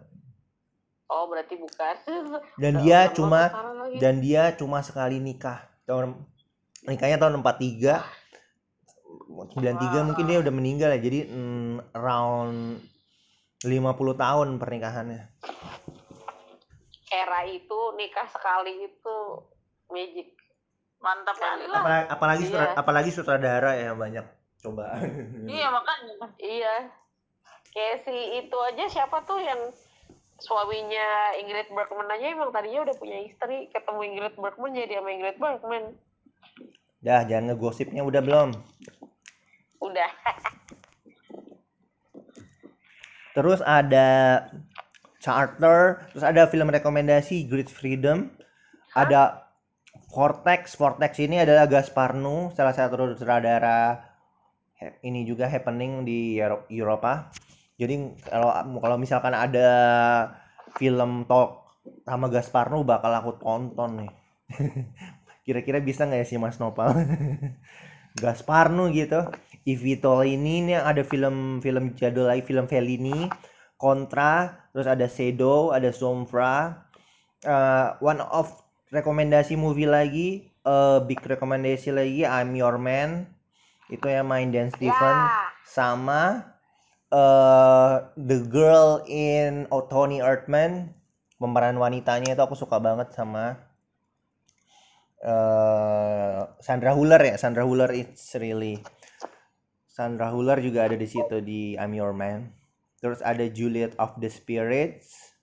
Oh 1.08 1.24
berarti 1.24 1.56
bukan. 1.56 1.96
Dan 2.62 2.84
dia 2.84 3.08
cuma 3.16 3.48
dan 3.96 4.20
dia 4.20 4.52
cuma 4.60 4.84
sekali 4.84 5.20
nikah 5.24 5.64
tahun 5.88 6.12
nikahnya 6.84 7.16
tahun 7.16 7.40
43 7.40 7.96
93 9.32 10.08
mungkin 10.08 10.24
dia 10.28 10.38
udah 10.40 10.52
meninggal 10.52 10.90
ya 10.96 11.00
jadi 11.00 11.28
mm, 11.32 11.96
around 11.96 12.80
50 13.64 13.72
tahun 14.18 14.48
pernikahannya 14.60 15.22
era 17.22 17.40
itu 17.44 17.78
nikah 17.94 18.26
sekali 18.28 18.84
itu 18.84 19.16
magic 19.88 20.34
Mantap 20.98 21.34
kali 21.34 21.66
lah. 21.66 21.82
apalagi 21.82 22.06
apalagi, 22.08 22.42
sutra- 22.46 22.62
Iya. 22.64 22.74
apalagi 22.76 23.10
sutradara 23.10 23.70
ya 23.74 23.90
banyak 23.92 24.22
cobaan 24.60 25.02
Iya, 25.44 25.66
makanya. 25.68 26.14
iya 26.38 26.74
kayak 27.68 27.96
si 28.00 28.14
itu 28.38 28.56
aja 28.62 28.84
siapa 28.86 29.18
tuh 29.22 29.36
yang 29.36 29.58
suaminya 30.38 31.06
Ingrid 31.36 31.66
Bergman 31.68 32.06
aja 32.08 32.26
emang 32.28 32.50
tadinya 32.50 32.82
udah 32.82 32.94
punya 32.94 33.18
istri 33.20 33.66
ketemu 33.68 34.00
Ingrid 34.04 34.34
Bergman 34.36 34.72
jadi 34.72 34.94
sama 34.96 35.10
Ingrid 35.10 35.36
Bergman 35.36 35.84
Dah, 36.98 37.22
jangan 37.24 37.50
ngegosipnya 37.50 38.02
udah 38.02 38.20
belum? 38.20 38.50
udah 39.80 40.10
Terus 43.32 43.58
ada 43.60 44.08
Charter, 45.22 46.02
terus 46.10 46.26
ada 46.26 46.50
film 46.50 46.66
rekomendasi 46.74 47.46
Great 47.46 47.70
Freedom, 47.70 48.26
ada 48.98 49.46
Vortex. 50.10 50.74
Vortex 50.74 51.22
ini 51.22 51.38
adalah 51.38 51.70
Gasparno, 51.70 52.50
salah 52.58 52.74
satu 52.74 53.14
sutradara 53.14 54.12
ini 55.06 55.22
juga 55.22 55.46
happening 55.46 56.02
di 56.02 56.42
Eropa. 56.42 57.30
Jadi 57.78 58.18
kalau 58.26 58.50
kalau 58.82 58.96
misalkan 58.98 59.34
ada 59.34 59.70
film 60.74 61.22
talk 61.30 61.78
sama 62.06 62.26
Gasparno 62.30 62.82
bakal 62.82 63.14
aku 63.14 63.32
tonton 63.38 64.06
nih. 64.06 64.12
Kira-kira 65.46 65.82
bisa 65.82 66.06
nggak 66.06 66.22
ya 66.22 66.26
sih 66.26 66.38
Mas 66.38 66.58
Nopal? 66.58 66.94
Gasparno 68.22 68.90
gitu. 68.90 69.26
Ivito 69.62 70.26
ini 70.26 70.66
nih 70.66 70.82
ada 70.82 71.06
film-film 71.06 71.94
jadul 71.94 72.26
lagi 72.26 72.42
film 72.42 72.66
Fellini, 72.66 73.30
Contra, 73.82 74.62
terus 74.70 74.86
ada 74.86 75.10
Sedo, 75.10 75.74
ada 75.74 75.90
Sombra. 75.90 76.86
Eh, 77.42 77.88
one 77.98 78.22
of 78.22 78.46
rekomendasi 78.94 79.58
movie 79.58 79.90
lagi, 79.90 80.46
eh 80.46 80.98
big 81.02 81.18
rekomendasi 81.18 81.90
lagi 81.90 82.22
I'm 82.22 82.54
Your 82.54 82.78
Man. 82.78 83.26
Itu 83.90 84.06
yang 84.06 84.30
main 84.30 84.54
Dan 84.54 84.70
Stephen 84.70 85.18
ya 85.18 85.50
sama 85.66 86.52
eh 87.12 87.94
The 88.14 88.38
Girl 88.46 89.04
in 89.08 89.66
oh, 89.72 89.84
Tony 89.90 90.20
Erdmann. 90.22 90.94
Pemeran 91.40 91.74
wanitanya 91.74 92.38
itu 92.38 92.42
aku 92.42 92.54
suka 92.54 92.78
banget 92.78 93.10
sama 93.10 93.58
eh 95.22 96.40
Sandra 96.62 96.94
Huller 96.94 97.18
ya. 97.18 97.34
Sandra 97.40 97.66
Huller 97.66 97.90
it's 97.90 98.38
really 98.38 98.78
Sandra 99.90 100.32
Huller 100.32 100.62
juga 100.62 100.88
ada 100.88 100.96
di 100.96 101.08
situ 101.10 101.42
di 101.42 101.74
I'm 101.76 101.92
Your 101.92 102.14
Man. 102.14 102.61
Terus 103.02 103.18
ada 103.26 103.42
Juliet 103.50 103.98
of 103.98 104.14
the 104.22 104.30
Spirits. 104.30 105.34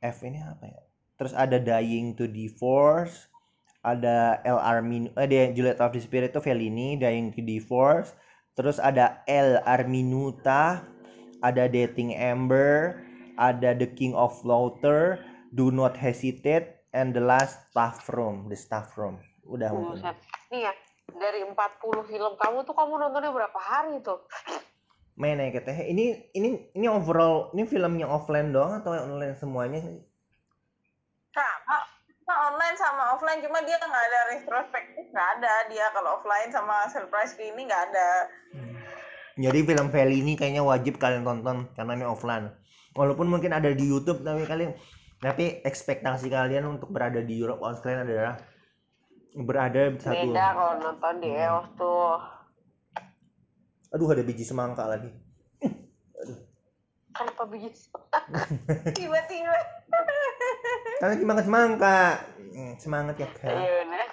F 0.00 0.24
ini 0.24 0.40
apa 0.40 0.64
ya? 0.64 0.80
Terus 1.20 1.36
ada 1.36 1.60
Dying 1.60 2.16
to 2.16 2.24
Divorce. 2.24 3.28
Ada 3.84 4.40
El 4.46 4.56
Armin 4.56 5.12
eh 5.18 5.28
dia 5.28 5.52
Juliet 5.52 5.82
of 5.82 5.92
the 5.92 6.00
Spirit 6.00 6.32
itu 6.32 6.40
Fellini, 6.40 6.96
Dying 6.96 7.36
to 7.36 7.44
Divorce. 7.44 8.16
Terus 8.56 8.80
ada 8.80 9.20
El 9.28 9.60
Arminuta, 9.68 10.88
ada 11.44 11.68
Dating 11.68 12.16
Amber, 12.16 12.96
ada 13.36 13.76
The 13.76 13.92
King 13.92 14.16
of 14.16 14.40
Laughter, 14.48 15.20
Do 15.52 15.68
Not 15.68 16.00
Hesitate, 16.00 16.80
and 16.96 17.12
The 17.12 17.20
Last 17.20 17.68
Staff 17.72 18.08
Room, 18.08 18.48
The 18.48 18.56
Staff 18.56 18.96
Room. 18.96 19.20
Udah 19.44 19.68
mungkin. 19.74 20.00
Buset. 20.00 20.16
nih 20.52 20.68
ya 20.68 20.72
dari 21.16 21.40
40 21.44 21.56
film 22.12 22.32
kamu 22.36 22.58
tuh 22.64 22.74
kamu 22.76 22.92
nontonnya 23.00 23.32
berapa 23.32 23.60
hari 23.60 24.00
tuh 24.04 24.20
main 25.22 25.38
ya 25.38 25.54
katanya 25.54 25.86
ini 25.86 26.18
ini 26.34 26.74
ini 26.74 26.86
overall 26.90 27.54
ini 27.54 27.62
film 27.70 27.94
yang 28.02 28.10
offline 28.10 28.50
doang 28.50 28.82
atau 28.82 28.90
yang 28.98 29.06
online 29.06 29.38
semuanya 29.38 29.78
sama 31.32 31.78
sama 32.22 32.34
online 32.52 32.76
sama 32.76 33.02
offline 33.16 33.40
cuma 33.44 33.58
dia 33.64 33.76
nggak 33.80 34.04
ada 34.08 34.20
retrospektif 34.36 35.04
nggak 35.12 35.28
ada. 35.38 35.54
Dia 35.68 35.86
kalau 35.92 36.20
offline 36.20 36.50
sama 36.52 36.88
surprise 36.88 37.34
screening 37.36 37.68
nggak 37.68 37.84
ada. 37.92 38.10
Jadi 39.36 39.58
film 39.64 39.88
Fellini 39.88 40.36
kayaknya 40.36 40.60
wajib 40.60 41.00
kalian 41.00 41.24
tonton 41.24 41.68
karena 41.72 41.92
ini 41.96 42.06
offline. 42.06 42.52
Walaupun 42.92 43.28
mungkin 43.32 43.56
ada 43.56 43.72
di 43.72 43.88
YouTube 43.88 44.20
tapi 44.20 44.44
kalian 44.44 44.76
tapi 45.22 45.64
ekspektasi 45.64 46.28
kalian 46.28 46.68
untuk 46.68 46.92
berada 46.92 47.22
di 47.24 47.38
Europe 47.40 47.64
on 47.64 47.76
screen 47.78 48.04
adalah 48.04 48.36
berada 49.32 49.96
satu. 49.96 50.28
Beda 50.28 50.46
kalau 50.52 50.74
nonton 50.80 51.14
di 51.24 51.30
Hmm. 51.32 51.40
EOS 51.40 51.68
tuh 51.80 52.20
aduh 53.92 54.08
ada 54.08 54.24
biji 54.24 54.42
semangka 54.42 54.88
lagi. 54.88 55.12
Kenapa 57.12 57.44
biji 57.44 57.68
tiba-tiba. 58.96 59.56
Karena 60.96 61.14
dimakan 61.20 61.44
semangka? 61.44 61.98
Hmm, 62.52 62.72
semangat 62.80 63.20
ya 63.20 63.28
bener. 63.28 64.08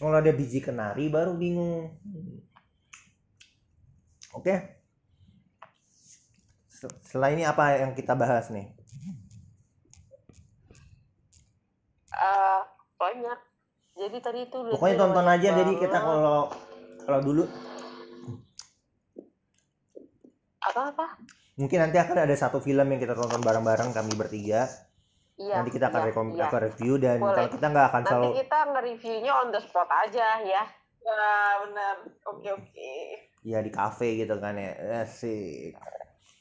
Kalau 0.00 0.16
ada 0.16 0.32
biji 0.32 0.64
kenari 0.64 1.12
baru 1.12 1.36
bingung. 1.36 1.92
Oke. 4.32 4.80
Se- 6.72 6.96
Setelah 7.04 7.34
ini 7.36 7.44
apa 7.44 7.84
yang 7.84 7.92
kita 7.92 8.16
bahas 8.16 8.48
nih? 8.48 8.72
Eh, 12.08 12.60
banyak. 12.96 13.38
Jadi 13.98 14.16
tadi 14.22 14.38
itu 14.46 14.56
Pokoknya 14.72 14.96
tonton 14.96 15.26
aja 15.26 15.48
jadi 15.52 15.72
kita 15.74 15.98
kalau 15.98 16.46
kalau 17.02 17.20
dulu 17.20 17.44
apa 20.68 20.82
apa 20.94 21.06
mungkin 21.58 21.78
nanti 21.82 21.96
akan 21.98 22.16
ada 22.28 22.34
satu 22.38 22.62
film 22.62 22.86
yang 22.86 23.00
kita 23.02 23.18
tonton 23.18 23.42
bareng-bareng 23.42 23.90
kami 23.90 24.14
bertiga. 24.14 24.68
iya 25.34 25.58
nanti 25.58 25.74
kita 25.74 25.90
akan 25.90 26.00
iya, 26.02 26.08
rekom 26.10 26.28
iya. 26.34 26.46
akan 26.46 26.60
review 26.70 26.94
dan 26.98 27.18
Boleh. 27.18 27.34
kalau 27.34 27.48
kita 27.50 27.66
nggak 27.70 27.86
akan 27.90 28.02
nanti 28.02 28.10
selalu 28.14 28.30
kita 28.42 28.58
nge-reviewnya 28.74 29.32
on 29.34 29.48
the 29.54 29.60
spot 29.62 29.90
aja 29.90 30.26
ya 30.42 30.62
ya 30.98 31.24
benar 31.62 31.94
oke 32.26 32.48
oke 32.58 32.94
ya 33.46 33.58
di 33.62 33.70
cafe 33.70 34.18
gitu 34.18 34.36
kan 34.38 34.58
ya. 34.58 35.02
Asik. 35.04 35.72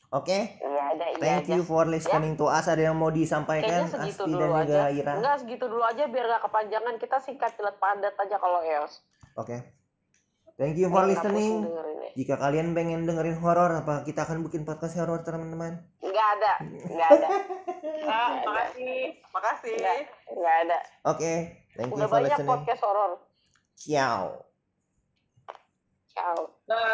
Oke, 0.07 0.55
iya 0.55 0.83
ada 0.95 1.05
iya 1.11 1.19
thank 1.19 1.51
aja 1.51 1.59
you 1.59 1.63
for 1.67 1.83
listening 1.83 2.39
to 2.39 2.47
us. 2.47 2.63
Ada 2.71 2.91
yang 2.91 2.95
mau 2.95 3.11
disampaikan 3.11 3.91
segitu 3.91 4.23
Asti 4.23 4.31
dulu 4.31 4.39
dan 4.39 4.49
juga 4.63 4.63
aja 4.63 4.81
Ira? 4.87 5.13
enggak 5.19 5.35
segitu 5.43 5.65
dulu 5.67 5.83
aja 5.83 6.03
biar 6.07 6.25
gak 6.31 6.43
kepanjangan 6.47 6.95
kita 6.95 7.17
singkat 7.19 7.51
jelas 7.59 7.75
padat 7.75 8.15
aja 8.15 8.35
kalau 8.39 8.63
EOS 8.63 9.03
Oke. 9.35 9.76
Thank 10.57 10.75
you 10.75 10.89
for 10.89 11.05
listening. 11.05 11.63
ya. 11.63 11.85
Jika 12.17 12.33
kalian 12.35 12.73
pengen 12.73 13.05
dengerin 13.05 13.37
horor 13.37 13.69
apa 13.77 14.01
kita 14.01 14.25
akan 14.25 14.41
bikin 14.41 14.65
podcast 14.65 14.97
horor 14.97 15.21
teman-teman. 15.21 15.77
nggak 16.01 16.27
ada 16.33 16.53
nggak 16.87 17.09
ada 17.13 17.27
ah, 18.09 18.29
makasih 18.41 19.21
makasih 19.29 19.73
nggak 19.77 19.95
nggak 20.33 20.55
ada 20.65 20.77
Oke, 21.05 21.33
thank 21.71 21.87
you 21.87 21.95
udah 21.95 22.09
for 22.09 22.17
banyak 22.17 22.33
listening. 22.33 22.49
podcast 22.49 22.81
horor 22.81 23.11
Ciao. 23.77 24.41
ciao 26.09 26.41
Nah, 26.65 26.81